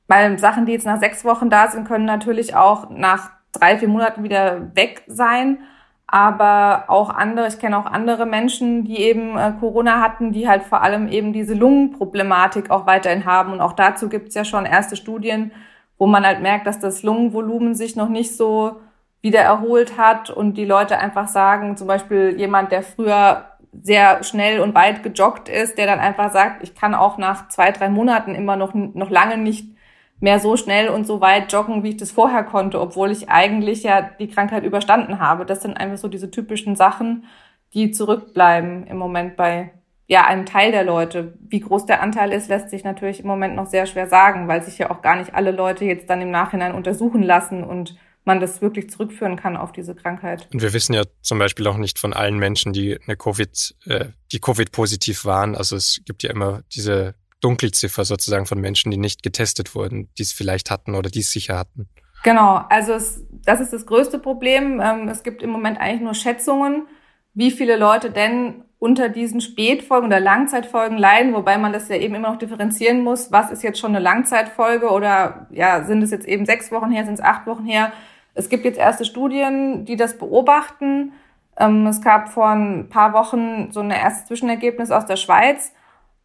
Weil 0.07 0.37
Sachen, 0.39 0.65
die 0.65 0.73
jetzt 0.73 0.85
nach 0.85 0.99
sechs 0.99 1.23
Wochen 1.23 1.49
da 1.49 1.69
sind, 1.69 1.87
können 1.87 2.05
natürlich 2.05 2.55
auch 2.55 2.89
nach 2.89 3.31
drei, 3.53 3.77
vier 3.77 3.87
Monaten 3.87 4.23
wieder 4.23 4.75
weg 4.75 5.03
sein. 5.07 5.59
aber 6.07 6.85
auch 6.89 7.09
andere, 7.09 7.47
ich 7.47 7.57
kenne 7.57 7.77
auch 7.77 7.87
andere 7.87 8.27
Menschen, 8.27 8.83
die 8.83 8.99
eben 8.99 9.35
äh, 9.35 9.53
Corona 9.59 9.99
hatten, 9.99 10.31
die 10.31 10.47
halt 10.47 10.61
vor 10.63 10.83
allem 10.83 11.07
eben 11.07 11.33
diese 11.33 11.55
Lungenproblematik 11.55 12.69
auch 12.69 12.85
weiterhin 12.85 13.25
haben. 13.25 13.51
Und 13.51 13.61
auch 13.61 13.73
dazu 13.73 14.09
gibt 14.09 14.29
es 14.29 14.35
ja 14.35 14.45
schon 14.45 14.65
erste 14.65 14.95
Studien, 14.95 15.51
wo 15.97 16.05
man 16.05 16.23
halt 16.25 16.41
merkt, 16.41 16.67
dass 16.67 16.77
das 16.79 17.01
Lungenvolumen 17.01 17.73
sich 17.73 17.95
noch 17.95 18.09
nicht 18.09 18.37
so 18.37 18.81
wieder 19.21 19.39
erholt 19.39 19.97
hat 19.97 20.29
und 20.29 20.55
die 20.55 20.65
Leute 20.65 20.99
einfach 20.99 21.27
sagen, 21.27 21.77
zum 21.77 21.87
Beispiel 21.87 22.35
jemand, 22.37 22.71
der 22.71 22.83
früher 22.83 23.45
sehr 23.81 24.23
schnell 24.23 24.59
und 24.59 24.75
weit 24.75 25.01
gejoggt 25.01 25.49
ist, 25.49 25.77
der 25.79 25.87
dann 25.87 25.99
einfach 25.99 26.31
sagt, 26.31 26.61
ich 26.61 26.75
kann 26.75 26.93
auch 26.93 27.17
nach 27.17 27.47
zwei, 27.47 27.71
drei 27.71 27.89
Monaten 27.89 28.35
immer 28.35 28.55
noch, 28.55 28.75
noch 28.75 29.09
lange 29.09 29.37
nicht 29.37 29.72
mehr 30.19 30.39
so 30.39 30.55
schnell 30.55 30.89
und 30.89 31.05
so 31.05 31.21
weit 31.21 31.51
joggen, 31.51 31.83
wie 31.83 31.89
ich 31.89 31.97
das 31.97 32.11
vorher 32.11 32.43
konnte, 32.43 32.79
obwohl 32.79 33.11
ich 33.11 33.29
eigentlich 33.29 33.83
ja 33.83 34.01
die 34.01 34.29
Krankheit 34.29 34.63
überstanden 34.63 35.19
habe. 35.19 35.45
Das 35.45 35.61
sind 35.61 35.75
einfach 35.75 35.97
so 35.97 36.07
diese 36.07 36.31
typischen 36.31 36.75
Sachen, 36.75 37.25
die 37.73 37.91
zurückbleiben 37.91 38.87
im 38.87 38.97
Moment 38.97 39.35
bei 39.35 39.73
ja, 40.07 40.25
einem 40.25 40.45
Teil 40.45 40.71
der 40.71 40.83
Leute. 40.83 41.33
Wie 41.39 41.59
groß 41.59 41.85
der 41.85 42.01
Anteil 42.01 42.33
ist, 42.33 42.49
lässt 42.49 42.69
sich 42.69 42.83
natürlich 42.83 43.21
im 43.21 43.27
Moment 43.27 43.55
noch 43.55 43.67
sehr 43.67 43.85
schwer 43.85 44.07
sagen, 44.07 44.47
weil 44.47 44.61
sich 44.63 44.77
ja 44.77 44.91
auch 44.91 45.01
gar 45.01 45.15
nicht 45.15 45.33
alle 45.33 45.51
Leute 45.51 45.85
jetzt 45.85 46.09
dann 46.09 46.21
im 46.21 46.31
Nachhinein 46.31 46.73
untersuchen 46.73 47.23
lassen 47.23 47.63
und 47.63 47.95
man 48.25 48.39
das 48.39 48.61
wirklich 48.61 48.89
zurückführen 48.89 49.35
kann 49.35 49.57
auf 49.57 49.71
diese 49.71 49.95
Krankheit. 49.95 50.47
Und 50.53 50.61
wir 50.61 50.73
wissen 50.73 50.93
ja 50.93 51.03
zum 51.21 51.39
Beispiel 51.39 51.67
auch 51.67 51.77
nicht 51.77 51.99
von 51.99 52.13
allen 52.13 52.37
Menschen, 52.37 52.73
die 52.73 52.97
eine 53.05 53.17
Covid, 53.17 53.75
äh, 53.85 54.05
die 54.31 54.39
Covid 54.39 54.71
positiv 54.71 55.25
waren. 55.25 55.55
Also 55.55 55.75
es 55.75 56.01
gibt 56.05 56.23
ja 56.23 56.31
immer 56.31 56.61
diese 56.73 57.15
Dunkelziffer 57.43 58.05
sozusagen 58.05 58.45
von 58.45 58.59
Menschen, 58.59 58.91
die 58.91 58.97
nicht 58.97 59.23
getestet 59.23 59.75
wurden, 59.75 60.09
die 60.17 60.23
es 60.23 60.31
vielleicht 60.31 60.71
hatten 60.71 60.95
oder 60.95 61.09
die 61.09 61.19
es 61.19 61.31
sicher 61.31 61.57
hatten. 61.57 61.87
Genau, 62.23 62.63
also 62.69 62.93
es, 62.93 63.21
das 63.45 63.59
ist 63.59 63.73
das 63.73 63.85
größte 63.85 64.17
Problem. 64.17 64.79
Ähm, 64.81 65.09
es 65.09 65.23
gibt 65.23 65.43
im 65.43 65.49
Moment 65.49 65.79
eigentlich 65.79 66.01
nur 66.01 66.13
Schätzungen, 66.13 66.87
wie 67.33 67.51
viele 67.51 67.75
Leute 67.75 68.11
denn 68.11 68.63
unter 68.79 69.09
diesen 69.09 69.41
Spätfolgen 69.41 70.07
oder 70.07 70.19
Langzeitfolgen 70.19 70.97
leiden, 70.97 71.33
wobei 71.33 71.57
man 71.57 71.73
das 71.73 71.89
ja 71.89 71.95
eben 71.95 72.15
immer 72.15 72.31
noch 72.31 72.37
differenzieren 72.37 73.01
muss. 73.01 73.31
Was 73.31 73.51
ist 73.51 73.63
jetzt 73.63 73.79
schon 73.79 73.95
eine 73.95 74.03
Langzeitfolge 74.03 74.89
oder 74.89 75.47
ja, 75.51 75.83
sind 75.85 76.01
es 76.01 76.11
jetzt 76.11 76.27
eben 76.27 76.45
sechs 76.45 76.71
Wochen 76.71 76.91
her, 76.91 77.05
sind 77.05 77.15
es 77.15 77.21
acht 77.21 77.45
Wochen 77.45 77.65
her? 77.65 77.91
Es 78.33 78.49
gibt 78.49 78.65
jetzt 78.65 78.77
erste 78.79 79.05
Studien, 79.05 79.85
die 79.85 79.95
das 79.95 80.17
beobachten. 80.17 81.13
Ähm, 81.57 81.87
es 81.87 82.01
gab 82.01 82.29
vor 82.29 82.49
ein 82.49 82.89
paar 82.89 83.13
Wochen 83.13 83.71
so 83.71 83.81
ein 83.81 83.91
erstes 83.91 84.27
Zwischenergebnis 84.27 84.91
aus 84.91 85.05
der 85.05 85.17
Schweiz 85.17 85.73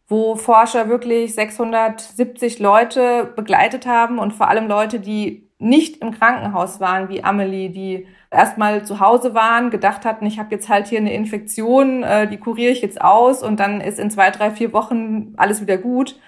wo 0.09 0.35
Forscher 0.35 0.89
wirklich 0.89 1.35
670 1.35 2.59
Leute 2.59 3.31
begleitet 3.35 3.85
haben 3.85 4.17
und 4.17 4.33
vor 4.33 4.49
allem 4.49 4.67
Leute, 4.67 4.99
die 4.99 5.47
nicht 5.59 5.97
im 5.97 6.11
Krankenhaus 6.11 6.79
waren, 6.79 7.09
wie 7.09 7.23
Amelie, 7.23 7.69
die 7.69 8.07
erstmal 8.31 8.85
zu 8.85 8.99
Hause 8.99 9.35
waren, 9.35 9.69
gedacht 9.69 10.05
hatten, 10.05 10.25
ich 10.25 10.39
habe 10.39 10.51
jetzt 10.51 10.67
halt 10.67 10.87
hier 10.87 10.99
eine 10.99 11.13
Infektion, 11.13 12.03
äh, 12.03 12.27
die 12.27 12.37
kuriere 12.37 12.71
ich 12.71 12.81
jetzt 12.81 13.01
aus 13.01 13.43
und 13.43 13.59
dann 13.59 13.81
ist 13.81 13.99
in 13.99 14.09
zwei, 14.09 14.31
drei, 14.31 14.51
vier 14.51 14.73
Wochen 14.73 15.33
alles 15.37 15.61
wieder 15.61 15.77
gut. 15.77 16.19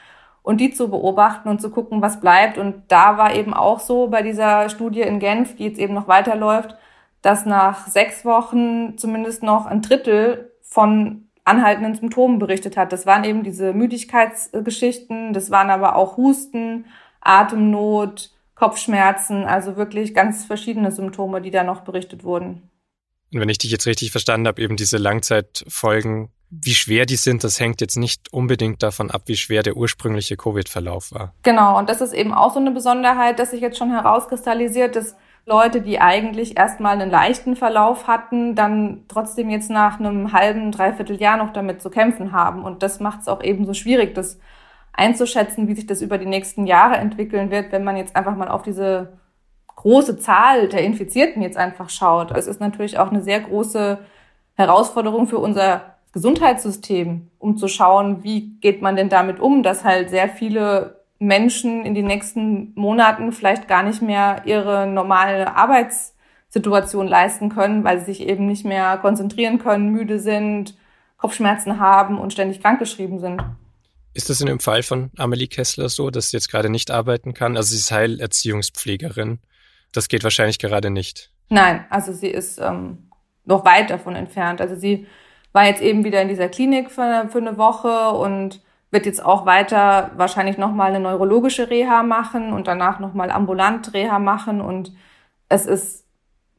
Und 0.43 0.59
die 0.59 0.71
zu 0.71 0.89
beobachten 0.89 1.49
und 1.49 1.61
zu 1.61 1.69
gucken, 1.69 2.01
was 2.01 2.19
bleibt. 2.19 2.57
Und 2.57 2.85
da 2.87 3.15
war 3.19 3.35
eben 3.35 3.53
auch 3.53 3.79
so 3.79 4.07
bei 4.07 4.23
dieser 4.23 4.69
Studie 4.69 5.01
in 5.01 5.19
Genf, 5.19 5.55
die 5.55 5.65
jetzt 5.65 5.77
eben 5.77 5.93
noch 5.93 6.07
weiterläuft, 6.07 6.75
dass 7.21 7.45
nach 7.45 7.85
sechs 7.85 8.25
Wochen 8.25 8.97
zumindest 8.97 9.43
noch 9.43 9.67
ein 9.67 9.83
Drittel 9.83 10.51
von 10.63 11.27
anhaltenden 11.51 11.95
Symptomen 11.95 12.39
berichtet 12.39 12.77
hat. 12.77 12.93
Das 12.93 13.05
waren 13.05 13.23
eben 13.23 13.43
diese 13.43 13.73
Müdigkeitsgeschichten, 13.73 15.33
das 15.33 15.51
waren 15.51 15.69
aber 15.69 15.95
auch 15.95 16.17
Husten, 16.17 16.85
Atemnot, 17.19 18.31
Kopfschmerzen, 18.55 19.43
also 19.43 19.75
wirklich 19.75 20.13
ganz 20.13 20.45
verschiedene 20.45 20.91
Symptome, 20.91 21.41
die 21.41 21.51
da 21.51 21.63
noch 21.63 21.81
berichtet 21.81 22.23
wurden. 22.23 22.69
Und 23.33 23.39
wenn 23.39 23.49
ich 23.49 23.57
dich 23.57 23.71
jetzt 23.71 23.85
richtig 23.85 24.11
verstanden 24.11 24.47
habe, 24.47 24.61
eben 24.61 24.75
diese 24.75 24.97
Langzeitfolgen, 24.97 26.29
wie 26.49 26.73
schwer 26.73 27.05
die 27.05 27.15
sind, 27.15 27.43
das 27.43 27.59
hängt 27.59 27.79
jetzt 27.81 27.97
nicht 27.97 28.31
unbedingt 28.33 28.83
davon 28.83 29.09
ab, 29.09 29.23
wie 29.25 29.37
schwer 29.37 29.63
der 29.63 29.77
ursprüngliche 29.77 30.35
Covid-Verlauf 30.35 31.11
war. 31.11 31.33
Genau, 31.43 31.77
und 31.79 31.89
das 31.89 32.01
ist 32.01 32.13
eben 32.13 32.33
auch 32.33 32.53
so 32.53 32.59
eine 32.59 32.71
Besonderheit, 32.71 33.39
dass 33.39 33.51
sich 33.51 33.61
jetzt 33.61 33.77
schon 33.77 33.91
herauskristallisiert, 33.91 34.95
dass 34.95 35.15
Leute, 35.45 35.81
die 35.81 35.99
eigentlich 35.99 36.57
erstmal 36.57 36.93
einen 36.93 37.09
leichten 37.09 37.55
Verlauf 37.55 38.07
hatten, 38.07 38.55
dann 38.55 39.05
trotzdem 39.07 39.49
jetzt 39.49 39.69
nach 39.69 39.99
einem 39.99 40.33
halben, 40.33 40.71
dreiviertel 40.71 41.17
Jahr 41.17 41.37
noch 41.37 41.51
damit 41.51 41.81
zu 41.81 41.89
kämpfen 41.89 42.31
haben. 42.31 42.63
Und 42.63 42.83
das 42.83 42.99
macht 42.99 43.21
es 43.21 43.27
auch 43.27 43.43
eben 43.43 43.65
so 43.65 43.73
schwierig, 43.73 44.13
das 44.13 44.39
einzuschätzen, 44.93 45.67
wie 45.67 45.75
sich 45.75 45.87
das 45.87 46.01
über 46.01 46.17
die 46.17 46.25
nächsten 46.25 46.67
Jahre 46.67 46.97
entwickeln 46.97 47.49
wird, 47.49 47.71
wenn 47.71 47.83
man 47.83 47.97
jetzt 47.97 48.15
einfach 48.15 48.35
mal 48.35 48.49
auf 48.49 48.61
diese 48.61 49.13
große 49.75 50.19
Zahl 50.19 50.67
der 50.67 50.83
Infizierten 50.83 51.41
jetzt 51.41 51.57
einfach 51.57 51.89
schaut. 51.89 52.31
Es 52.31 52.45
ist 52.45 52.59
natürlich 52.59 52.99
auch 52.99 53.09
eine 53.09 53.21
sehr 53.21 53.39
große 53.39 53.99
Herausforderung 54.53 55.27
für 55.27 55.39
unser 55.39 55.95
Gesundheitssystem, 56.13 57.31
um 57.39 57.57
zu 57.57 57.67
schauen, 57.67 58.23
wie 58.23 58.57
geht 58.59 58.81
man 58.81 58.95
denn 58.95 59.09
damit 59.09 59.39
um, 59.39 59.63
dass 59.63 59.83
halt 59.83 60.09
sehr 60.09 60.29
viele 60.29 61.00
Menschen 61.21 61.85
in 61.85 61.93
den 61.93 62.07
nächsten 62.07 62.73
Monaten 62.73 63.31
vielleicht 63.31 63.67
gar 63.67 63.83
nicht 63.83 64.01
mehr 64.01 64.41
ihre 64.45 64.87
normale 64.87 65.55
Arbeitssituation 65.55 67.07
leisten 67.07 67.49
können, 67.49 67.83
weil 67.83 67.99
sie 67.99 68.05
sich 68.05 68.27
eben 68.27 68.47
nicht 68.47 68.65
mehr 68.65 68.97
konzentrieren 68.97 69.59
können, 69.59 69.91
müde 69.91 70.19
sind, 70.19 70.75
Kopfschmerzen 71.17 71.79
haben 71.79 72.19
und 72.19 72.33
ständig 72.33 72.59
krankgeschrieben 72.59 73.19
sind. 73.19 73.39
Ist 74.15 74.31
das 74.31 74.41
in 74.41 74.47
dem 74.47 74.59
Fall 74.59 74.81
von 74.81 75.11
Amelie 75.15 75.47
Kessler 75.47 75.89
so, 75.89 76.09
dass 76.09 76.31
sie 76.31 76.37
jetzt 76.37 76.49
gerade 76.49 76.71
nicht 76.71 76.89
arbeiten 76.89 77.35
kann? 77.35 77.55
Also 77.55 77.69
sie 77.69 77.77
ist 77.77 77.91
Heilerziehungspflegerin. 77.91 79.37
Das 79.91 80.07
geht 80.07 80.23
wahrscheinlich 80.23 80.57
gerade 80.57 80.89
nicht. 80.89 81.29
Nein, 81.49 81.85
also 81.91 82.13
sie 82.13 82.29
ist 82.29 82.59
ähm, 82.59 83.11
noch 83.45 83.63
weit 83.63 83.91
davon 83.91 84.15
entfernt. 84.15 84.59
Also 84.59 84.75
sie 84.75 85.05
war 85.53 85.67
jetzt 85.67 85.83
eben 85.83 86.03
wieder 86.03 86.19
in 86.19 86.29
dieser 86.29 86.49
Klinik 86.49 86.89
für, 86.89 87.27
für 87.29 87.37
eine 87.37 87.59
Woche 87.59 88.09
und 88.17 88.59
wird 88.91 89.05
jetzt 89.05 89.23
auch 89.23 89.45
weiter 89.45 90.11
wahrscheinlich 90.15 90.57
nochmal 90.57 90.89
eine 90.89 90.99
neurologische 90.99 91.69
Reha 91.69 92.03
machen 92.03 92.51
und 92.53 92.67
danach 92.67 92.99
nochmal 92.99 93.31
ambulant 93.31 93.93
Reha 93.93 94.19
machen. 94.19 94.61
Und 94.61 94.93
es 95.47 95.65
ist 95.65 96.05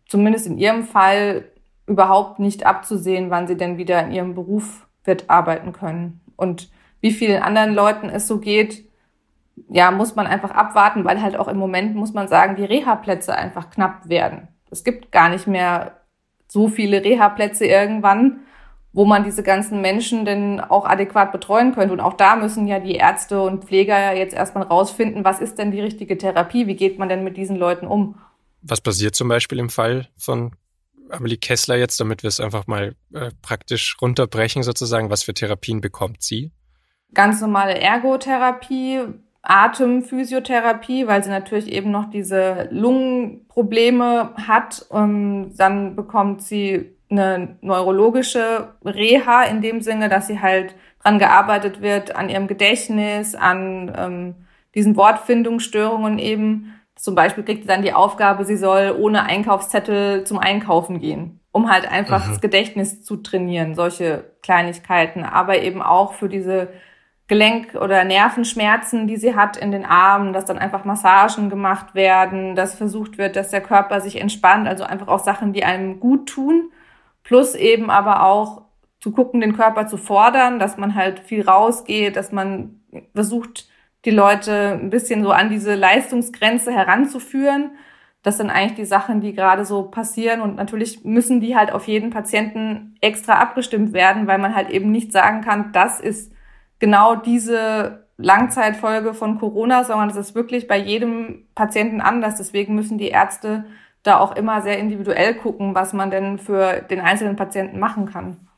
zumindest 0.09 0.47
in 0.47 0.59
ihrem 0.59 0.83
Fall 0.83 1.45
überhaupt 1.87 2.38
nicht 2.38 2.64
abzusehen, 2.64 3.31
wann 3.31 3.47
sie 3.47 3.57
denn 3.57 3.77
wieder 3.77 4.03
in 4.03 4.12
ihrem 4.12 4.35
Beruf 4.35 4.87
wird 5.05 5.29
arbeiten 5.29 5.73
können. 5.73 6.21
Und 6.37 6.71
wie 7.01 7.11
vielen 7.12 7.42
anderen 7.42 7.75
Leuten 7.75 8.09
es 8.09 8.27
so 8.27 8.38
geht, 8.38 8.88
ja, 9.68 9.90
muss 9.90 10.16
man 10.16 10.27
einfach 10.27 10.53
abwarten, 10.53 11.05
weil 11.05 11.21
halt 11.21 11.37
auch 11.37 11.49
im 11.49 11.59
Moment, 11.59 11.95
muss 11.95 12.14
man 12.14 12.29
sagen, 12.29 12.57
die 12.57 12.64
Reha-Plätze 12.64 13.35
einfach 13.35 13.68
knapp 13.71 14.09
werden. 14.09 14.49
Es 14.71 14.85
gibt 14.85 15.12
gar 15.12 15.29
nicht 15.29 15.47
mehr 15.47 15.99
so 16.49 16.68
viele 16.68 17.05
Reha-Plätze 17.05 17.66
irgendwann 17.66 18.40
wo 18.92 19.05
man 19.07 19.24
diese 19.24 19.42
ganzen 19.42 19.81
Menschen 19.81 20.24
denn 20.24 20.61
auch 20.61 20.85
adäquat 20.85 21.33
betreuen 21.33 21.74
könnte. 21.74 21.94
Und 21.94 22.00
auch 22.00 22.14
da 22.14 22.37
müssen 22.37 22.66
ja 22.66 22.78
die 22.78 22.94
Ärzte 22.94 23.40
und 23.40 23.64
Pfleger 23.64 24.14
jetzt 24.14 24.35
erstmal 24.35 24.64
rausfinden, 24.64 25.24
was 25.24 25.40
ist 25.40 25.59
denn 25.59 25.70
die 25.70 25.81
richtige 25.81 26.18
Therapie? 26.18 26.66
Wie 26.66 26.76
geht 26.76 26.98
man 26.98 27.09
denn 27.09 27.24
mit 27.24 27.37
diesen 27.37 27.57
Leuten 27.57 27.87
um? 27.87 28.16
Was 28.61 28.81
passiert 28.81 29.14
zum 29.14 29.28
Beispiel 29.28 29.59
im 29.59 29.70
Fall 29.70 30.09
von 30.16 30.52
Amelie 31.09 31.38
Kessler 31.38 31.76
jetzt, 31.76 31.98
damit 32.00 32.22
wir 32.22 32.28
es 32.28 32.38
einfach 32.38 32.66
mal 32.66 32.94
äh, 33.14 33.31
praktisch 33.40 33.96
runterbrechen 34.00 34.62
sozusagen? 34.62 35.11
Was 35.11 35.22
für 35.22 35.35
Therapien 35.35 35.81
bekommt 35.81 36.22
sie? 36.22 36.52
Ganz 37.14 37.40
normale 37.40 37.78
Ergotherapie, 37.78 39.00
Atemphysiotherapie, 39.42 41.07
weil 41.07 41.24
sie 41.24 41.31
natürlich 41.31 41.68
eben 41.72 41.90
noch 41.90 42.11
diese 42.11 42.68
Lungenprobleme 42.70 44.35
hat. 44.46 44.85
Und 44.88 45.55
dann 45.57 45.96
bekommt 45.96 46.42
sie 46.42 46.96
eine 47.12 47.57
neurologische 47.61 48.75
Reha 48.85 49.44
in 49.44 49.61
dem 49.61 49.81
Sinne, 49.81 50.09
dass 50.09 50.27
sie 50.27 50.40
halt 50.40 50.75
dran 51.03 51.18
gearbeitet 51.18 51.81
wird, 51.81 52.16
an 52.16 52.29
ihrem 52.29 52.46
Gedächtnis, 52.46 53.35
an 53.35 53.92
ähm, 53.96 54.35
diesen 54.75 54.96
Wortfindungsstörungen 54.96 56.18
eben. 56.18 56.75
Zum 56.96 57.14
Beispiel 57.14 57.44
kriegt 57.44 57.62
sie 57.62 57.68
dann 57.68 57.83
die 57.83 57.94
Aufgabe, 57.94 58.44
sie 58.44 58.57
soll 58.57 58.94
ohne 58.98 59.25
Einkaufszettel 59.25 60.25
zum 60.25 60.38
Einkaufen 60.38 61.01
gehen, 61.01 61.40
um 61.51 61.70
halt 61.70 61.90
einfach 61.90 62.27
mhm. 62.27 62.31
das 62.31 62.40
Gedächtnis 62.40 63.03
zu 63.03 63.16
trainieren, 63.16 63.75
solche 63.75 64.25
Kleinigkeiten, 64.42 65.25
aber 65.25 65.61
eben 65.62 65.83
auch 65.83 66.12
für 66.12 66.29
diese 66.29 66.68
Gelenk- 67.29 67.77
oder 67.77 68.05
Nervenschmerzen, 68.05 69.07
die 69.07 69.16
sie 69.16 69.35
hat 69.35 69.57
in 69.57 69.72
den 69.72 69.85
Armen, 69.85 70.33
dass 70.33 70.44
dann 70.44 70.59
einfach 70.59 70.85
Massagen 70.85 71.51
gemacht 71.51 71.94
werden, 71.94 72.55
dass 72.55 72.75
versucht 72.75 73.18
wird, 73.18 73.37
dass 73.37 73.51
der 73.51 73.62
Körper 73.62 74.01
sich 74.01 74.20
entspannt, 74.20 74.68
also 74.68 74.85
einfach 74.85 75.09
auch 75.09 75.25
Sachen, 75.25 75.53
die 75.53 75.64
einem 75.64 75.98
gut 75.98 76.29
tun 76.29 76.70
Plus 77.33 77.55
eben 77.55 77.88
aber 77.88 78.27
auch 78.27 78.61
zu 79.01 79.11
gucken, 79.11 79.40
den 79.40 79.57
Körper 79.57 79.87
zu 79.87 79.97
fordern, 79.97 80.59
dass 80.59 80.77
man 80.77 80.95
halt 80.95 81.18
viel 81.18 81.49
rausgeht, 81.49 82.14
dass 82.14 82.30
man 82.30 82.83
versucht, 83.14 83.70
die 84.05 84.11
Leute 84.11 84.78
ein 84.78 84.91
bisschen 84.91 85.22
so 85.22 85.30
an 85.30 85.49
diese 85.49 85.74
Leistungsgrenze 85.74 86.70
heranzuführen. 86.70 87.70
Das 88.22 88.37
sind 88.37 88.51
eigentlich 88.51 88.74
die 88.74 88.85
Sachen, 88.85 89.22
die 89.22 89.33
gerade 89.33 89.64
so 89.64 89.85
passieren. 89.85 90.43
Und 90.43 90.57
natürlich 90.57 91.07
müssen 91.07 91.41
die 91.41 91.57
halt 91.57 91.72
auf 91.72 91.89
jeden 91.89 92.11
Patienten 92.11 92.97
extra 93.01 93.41
abgestimmt 93.41 93.95
werden, 93.95 94.26
weil 94.26 94.37
man 94.37 94.55
halt 94.55 94.68
eben 94.68 94.93
nicht 94.93 95.11
sagen 95.11 95.41
kann, 95.41 95.72
das 95.72 96.01
ist 96.01 96.35
genau 96.80 97.16
diese 97.16 98.09
Langzeitfolge 98.18 99.14
von 99.14 99.39
Corona, 99.39 99.85
sondern 99.85 100.09
das 100.09 100.18
ist 100.18 100.35
wirklich 100.35 100.68
bei 100.68 100.76
jedem 100.76 101.47
Patienten 101.55 102.03
anders. 102.03 102.35
Deswegen 102.35 102.74
müssen 102.74 102.99
die 102.99 103.09
Ärzte 103.09 103.64
da 104.03 104.18
auch 104.18 104.34
immer 104.36 104.62
sehr 104.62 104.78
individuell 104.78 105.34
gucken, 105.34 105.74
was 105.74 105.92
man 105.92 106.11
denn 106.11 106.38
für 106.38 106.82
den 106.82 107.00
einzelnen 107.00 107.36
Patienten 107.36 107.78
machen 107.78 108.07
kann. 108.07 108.48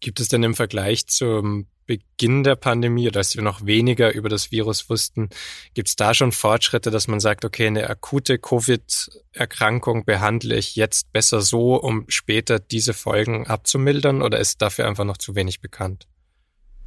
Gibt 0.00 0.20
es 0.20 0.28
denn 0.28 0.42
im 0.42 0.54
Vergleich 0.54 1.06
zum 1.06 1.66
Beginn 1.86 2.42
der 2.42 2.56
Pandemie 2.56 3.06
oder 3.08 3.18
als 3.18 3.36
wir 3.36 3.42
noch 3.42 3.64
weniger 3.64 4.12
über 4.12 4.28
das 4.28 4.50
Virus 4.50 4.90
wussten, 4.90 5.30
gibt 5.74 5.88
es 5.88 5.96
da 5.96 6.14
schon 6.14 6.32
Fortschritte, 6.32 6.90
dass 6.90 7.06
man 7.06 7.20
sagt, 7.20 7.44
okay, 7.44 7.68
eine 7.68 7.88
akute 7.88 8.38
Covid-Erkrankung 8.38 10.04
behandle 10.04 10.56
ich 10.56 10.74
jetzt 10.76 11.12
besser 11.12 11.40
so, 11.40 11.80
um 11.80 12.04
später 12.08 12.58
diese 12.58 12.92
Folgen 12.92 13.46
abzumildern 13.46 14.20
oder 14.20 14.38
ist 14.38 14.62
dafür 14.62 14.88
einfach 14.88 15.04
noch 15.04 15.16
zu 15.16 15.36
wenig 15.36 15.60
bekannt? 15.60 16.08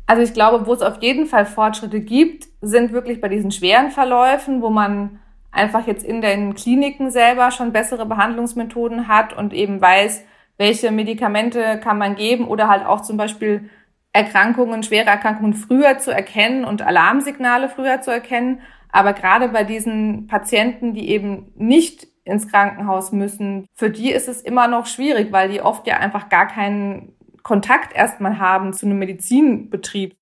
Also 0.06 0.24
ich 0.24 0.34
glaube, 0.34 0.66
wo 0.66 0.74
es 0.74 0.82
auf 0.82 1.02
jeden 1.02 1.28
Fall 1.28 1.46
Fortschritte 1.46 2.02
gibt, 2.02 2.48
sind 2.62 2.92
wirklich 2.92 3.22
bei 3.22 3.30
diesen 3.30 3.52
schweren 3.52 3.92
Verläufen, 3.92 4.62
wo 4.62 4.70
man 4.70 5.20
einfach 5.52 5.88
jetzt 5.88 6.06
in 6.06 6.22
den 6.22 6.56
Kliniken 6.56 7.12
selber 7.12 7.52
schon 7.52 7.72
bessere 7.74 8.06
Behandlungsmethoden 8.06 9.08
hat 9.08 9.34
und 9.34 9.54
eben 9.54 9.82
weiß, 9.82 10.24
welche 10.58 10.92
Medikamente 10.92 11.80
kann 11.80 11.98
man 11.98 12.16
geben 12.16 12.48
oder 12.48 12.68
halt 12.68 12.86
auch 12.86 13.02
zum 13.02 13.18
Beispiel 13.18 13.70
Erkrankungen, 14.12 14.84
schwere 14.84 15.08
Erkrankungen 15.08 15.54
früher 15.54 15.98
zu 16.00 16.12
erkennen 16.12 16.66
und 16.66 16.82
Alarmsignale 16.82 17.70
früher 17.70 18.02
zu 18.02 18.12
erkennen. 18.12 18.62
Aber 18.92 19.14
gerade 19.14 19.50
bei 19.50 19.64
diesen 19.64 20.28
Patienten, 20.28 20.94
die 20.94 21.10
eben 21.10 21.52
nicht 21.56 22.08
ins 22.26 22.48
Krankenhaus 22.48 23.12
müssen, 23.12 23.68
für 23.74 23.90
die 23.90 24.12
ist 24.12 24.28
es 24.28 24.42
immer 24.42 24.68
noch 24.68 24.86
schwierig, 24.86 25.32
weil 25.32 25.50
die 25.50 25.62
oft 25.62 25.88
ja 25.88 25.98
einfach 25.98 26.30
gar 26.30 26.48
keinen 26.48 27.16
Kontakt 27.44 27.96
erstmal 27.96 28.40
haben 28.40 28.74
zu 28.74 28.86
einem 28.86 29.00
Medizinbetrieb. 29.00 30.16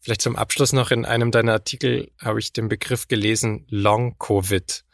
Vielleicht 0.00 0.22
zum 0.22 0.36
Abschluss 0.36 0.72
noch 0.72 0.90
in 0.90 1.04
einem 1.04 1.30
deiner 1.30 1.52
Artikel 1.52 2.10
habe 2.22 2.38
ich 2.38 2.52
den 2.52 2.68
Begriff 2.68 3.08
gelesen, 3.08 3.66
Long 3.68 4.16
Covid 4.18 4.84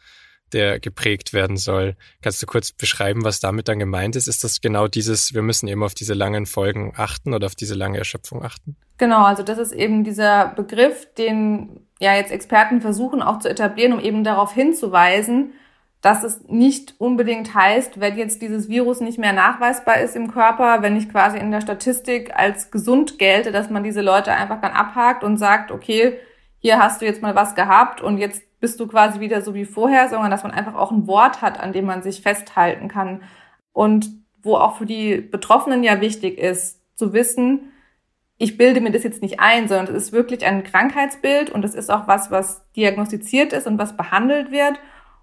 der 0.53 0.79
geprägt 0.79 1.33
werden 1.33 1.57
soll. 1.57 1.95
Kannst 2.21 2.41
du 2.41 2.45
kurz 2.45 2.71
beschreiben, 2.71 3.23
was 3.23 3.39
damit 3.39 3.67
dann 3.67 3.79
gemeint 3.79 4.15
ist? 4.15 4.27
Ist 4.27 4.43
das 4.43 4.61
genau 4.61 4.87
dieses, 4.87 5.33
wir 5.33 5.41
müssen 5.41 5.67
eben 5.67 5.83
auf 5.83 5.93
diese 5.93 6.13
langen 6.13 6.45
Folgen 6.45 6.93
achten 6.95 7.33
oder 7.33 7.47
auf 7.47 7.55
diese 7.55 7.75
lange 7.75 7.97
Erschöpfung 7.97 8.43
achten? 8.43 8.77
Genau, 8.97 9.23
also 9.23 9.43
das 9.43 9.57
ist 9.57 9.73
eben 9.73 10.03
dieser 10.03 10.47
Begriff, 10.47 11.07
den 11.15 11.81
ja 11.99 12.15
jetzt 12.15 12.31
Experten 12.31 12.81
versuchen 12.81 13.21
auch 13.21 13.39
zu 13.39 13.49
etablieren, 13.49 13.93
um 13.93 13.99
eben 13.99 14.23
darauf 14.23 14.53
hinzuweisen, 14.53 15.53
dass 16.01 16.23
es 16.23 16.43
nicht 16.47 16.95
unbedingt 16.99 17.53
heißt, 17.55 17.99
wenn 17.99 18.17
jetzt 18.17 18.41
dieses 18.41 18.69
Virus 18.69 19.01
nicht 19.01 19.17
mehr 19.17 19.33
nachweisbar 19.33 19.99
ist 19.99 20.15
im 20.15 20.31
Körper, 20.31 20.81
wenn 20.81 20.95
ich 20.95 21.09
quasi 21.09 21.37
in 21.37 21.51
der 21.51 21.61
Statistik 21.61 22.35
als 22.35 22.71
gesund 22.71 23.17
gelte, 23.17 23.51
dass 23.51 23.69
man 23.69 23.83
diese 23.83 24.01
Leute 24.01 24.31
einfach 24.31 24.61
dann 24.61 24.73
abhakt 24.73 25.23
und 25.23 25.37
sagt, 25.37 25.71
okay, 25.71 26.17
hier 26.59 26.79
hast 26.79 27.01
du 27.01 27.05
jetzt 27.05 27.21
mal 27.21 27.35
was 27.35 27.55
gehabt 27.55 28.01
und 28.01 28.17
jetzt 28.17 28.43
bist 28.59 28.79
du 28.79 28.87
quasi 28.87 29.19
wieder 29.19 29.41
so 29.41 29.53
wie 29.53 29.65
vorher, 29.65 30.09
sondern 30.09 30.31
dass 30.31 30.43
man 30.43 30.51
einfach 30.51 30.75
auch 30.75 30.91
ein 30.91 31.07
Wort 31.07 31.41
hat, 31.41 31.59
an 31.59 31.73
dem 31.73 31.85
man 31.85 32.01
sich 32.01 32.21
festhalten 32.21 32.87
kann. 32.87 33.23
Und 33.73 34.09
wo 34.41 34.55
auch 34.55 34.77
für 34.77 34.85
die 34.85 35.17
Betroffenen 35.17 35.83
ja 35.83 36.01
wichtig 36.01 36.37
ist, 36.37 36.81
zu 36.95 37.13
wissen, 37.13 37.71
ich 38.39 38.57
bilde 38.57 38.81
mir 38.81 38.91
das 38.91 39.03
jetzt 39.03 39.21
nicht 39.21 39.39
ein, 39.39 39.67
sondern 39.67 39.95
es 39.95 40.03
ist 40.03 40.11
wirklich 40.11 40.45
ein 40.45 40.63
Krankheitsbild 40.63 41.49
und 41.49 41.65
es 41.65 41.73
ist 41.73 41.89
auch 41.89 42.07
was, 42.07 42.29
was 42.29 42.63
diagnostiziert 42.73 43.51
ist 43.51 43.67
und 43.67 43.79
was 43.79 43.97
behandelt 43.97 44.51
wird. 44.51 44.79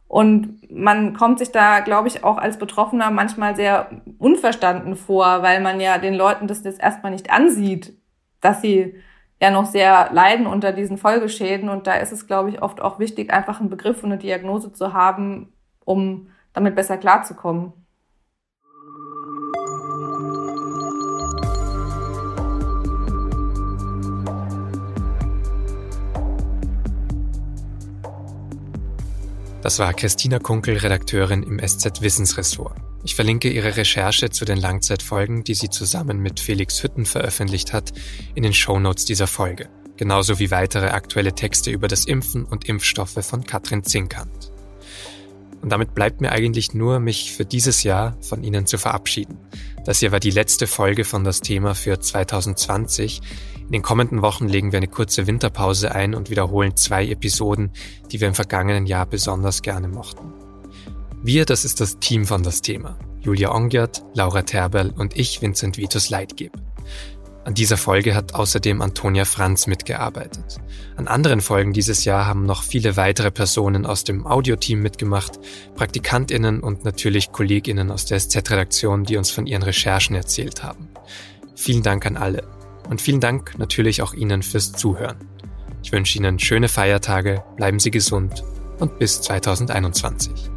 Und 0.07 0.71
man 0.71 1.15
kommt 1.15 1.39
sich 1.39 1.51
da, 1.51 1.81
glaube 1.81 2.09
ich, 2.09 2.25
auch 2.25 2.39
als 2.39 2.59
Betroffener 2.59 3.11
manchmal 3.11 3.57
sehr 3.57 3.91
unverstanden 4.19 4.97
vor, 4.97 5.43
weil 5.43 5.61
man 5.61 5.81
ja 5.81 5.99
den 5.99 6.15
Leuten 6.15 6.47
das 6.47 6.65
jetzt 6.65 6.81
erstmal 6.81 7.13
nicht 7.13 7.31
ansieht, 7.31 7.97
dass 8.41 8.61
sie 8.61 8.95
ja 9.41 9.51
noch 9.51 9.67
sehr 9.67 10.11
leiden 10.13 10.47
unter 10.47 10.73
diesen 10.73 10.99
Folgeschäden. 10.99 11.69
Und 11.69 11.87
da 11.87 11.95
ist 11.95 12.13
es, 12.13 12.27
glaube 12.27 12.51
ich, 12.51 12.63
oft 12.63 12.81
auch 12.81 12.99
wichtig, 12.99 13.33
einfach 13.33 13.61
einen 13.61 13.71
Begriff 13.71 14.03
und 14.03 14.13
eine 14.13 14.21
Diagnose 14.21 14.73
zu 14.73 14.93
haben, 14.93 15.53
um 15.85 16.29
damit 16.53 16.75
besser 16.77 16.97
klarzukommen. 16.97 17.73
Das 29.65 29.79
war 29.79 29.95
Christina 29.95 30.41
Kunkel, 30.41 30.77
Redakteurin 30.77 31.43
im 31.43 31.59
SZ 31.59 32.03
Wissensressort. 32.03 32.77
Ich 33.03 33.15
verlinke 33.15 33.49
ihre 33.49 33.79
Recherche 33.79 34.29
zu 34.29 34.45
den 34.45 34.59
Langzeitfolgen, 34.59 35.43
die 35.43 35.55
sie 35.55 35.71
zusammen 35.71 36.19
mit 36.19 36.39
Felix 36.39 36.83
Hütten 36.83 37.07
veröffentlicht 37.07 37.73
hat, 37.73 37.95
in 38.35 38.43
den 38.43 38.53
Shownotes 38.53 39.07
dieser 39.07 39.27
Folge. 39.27 39.71
Genauso 39.97 40.39
wie 40.39 40.51
weitere 40.51 40.89
aktuelle 40.89 41.35
Texte 41.35 41.71
über 41.71 41.89
das 41.89 42.05
Impfen 42.05 42.45
und 42.45 42.69
Impfstoffe 42.69 43.25
von 43.25 43.45
Katrin 43.45 43.85
Zinkant. 43.85 44.53
Und 45.63 45.71
damit 45.71 45.95
bleibt 45.95 46.21
mir 46.21 46.31
eigentlich 46.31 46.75
nur, 46.75 47.01
mich 47.01 47.33
für 47.33 47.47
dieses 47.47 47.85
Jahr 47.85 48.19
von 48.21 48.45
Ihnen 48.45 48.67
zu 48.67 48.77
verabschieden. 48.77 49.39
Das 49.85 49.99
hier 49.99 50.13
war 50.13 50.21
die 50.21 50.31
letzte 50.31 50.67
Folge 50.67 51.05
von 51.05 51.25
das 51.25 51.41
Thema 51.41 51.75
für 51.75 52.01
2020. 52.01 53.21
In 53.67 53.73
den 53.73 53.83
kommenden 53.83 54.23
Wochen 54.23 54.49
legen 54.49 54.73
wir 54.73 54.79
eine 54.79 54.89
kurze 54.89 55.27
Winterpause 55.27 55.95
ein 55.95 56.15
und 56.15 56.31
wiederholen 56.31 56.77
zwei 56.77 57.07
Episoden, 57.07 57.71
die 58.11 58.21
wir 58.21 58.29
im 58.29 58.35
vergangenen 58.35 58.87
Jahr 58.87 59.05
besonders 59.05 59.61
gerne 59.61 59.89
mochten. 59.89 60.33
Wir, 61.23 61.45
das 61.45 61.65
ist 61.65 61.81
das 61.81 61.99
Team 61.99 62.25
von 62.25 62.43
das 62.43 62.63
Thema. 62.63 62.99
Julia 63.21 63.55
Ongiert, 63.55 64.03
Laura 64.15 64.43
Terberl 64.43 64.91
und 64.91 65.17
ich, 65.17 65.41
Vincent 65.43 65.77
Vitus 65.77 66.11
Leitgeb. 66.11 66.53
An 67.45 67.53
dieser 67.53 67.77
Folge 67.77 68.15
hat 68.15 68.35
außerdem 68.35 68.81
Antonia 68.81 69.27
Franz 69.27 69.67
mitgearbeitet. 69.67 70.57
An 70.97 71.09
anderen 71.09 71.43
Folgen 71.43 71.75
dieses 71.75 72.07
Jahr 72.07 72.27
haben 72.27 72.47
noch 72.47 72.63
viele 72.63 72.97
weitere 72.97 73.31
Personen 73.31 73.85
aus 73.85 74.03
dem 74.03 74.27
Audioteam 74.27 74.81
mitgemacht, 74.81 75.39
Praktikantinnen 75.75 76.61
und 76.61 76.87
natürlich 76.87 77.33
Kolleginnen 77.33 77.91
aus 77.91 78.07
der 78.07 78.19
SZ-Redaktion, 78.19 79.05
die 79.05 79.19
uns 79.19 79.31
von 79.31 79.47
ihren 79.47 79.63
Recherchen 79.63 80.17
erzählt 80.17 80.63
haben. 80.63 80.89
Vielen 81.55 81.83
Dank 81.83 82.07
an 82.07 82.17
alle 82.17 82.45
und 82.89 83.03
vielen 83.03 83.21
Dank 83.21 83.59
natürlich 83.59 84.01
auch 84.01 84.15
Ihnen 84.15 84.43
fürs 84.43 84.73
Zuhören. 84.73 85.17
Ich 85.83 85.93
wünsche 85.93 86.19
Ihnen 86.19 86.39
schöne 86.39 86.69
Feiertage, 86.69 87.45
bleiben 87.57 87.79
Sie 87.79 87.91
gesund 87.91 88.43
und 88.79 88.99
bis 88.99 89.21
2021. 89.21 90.54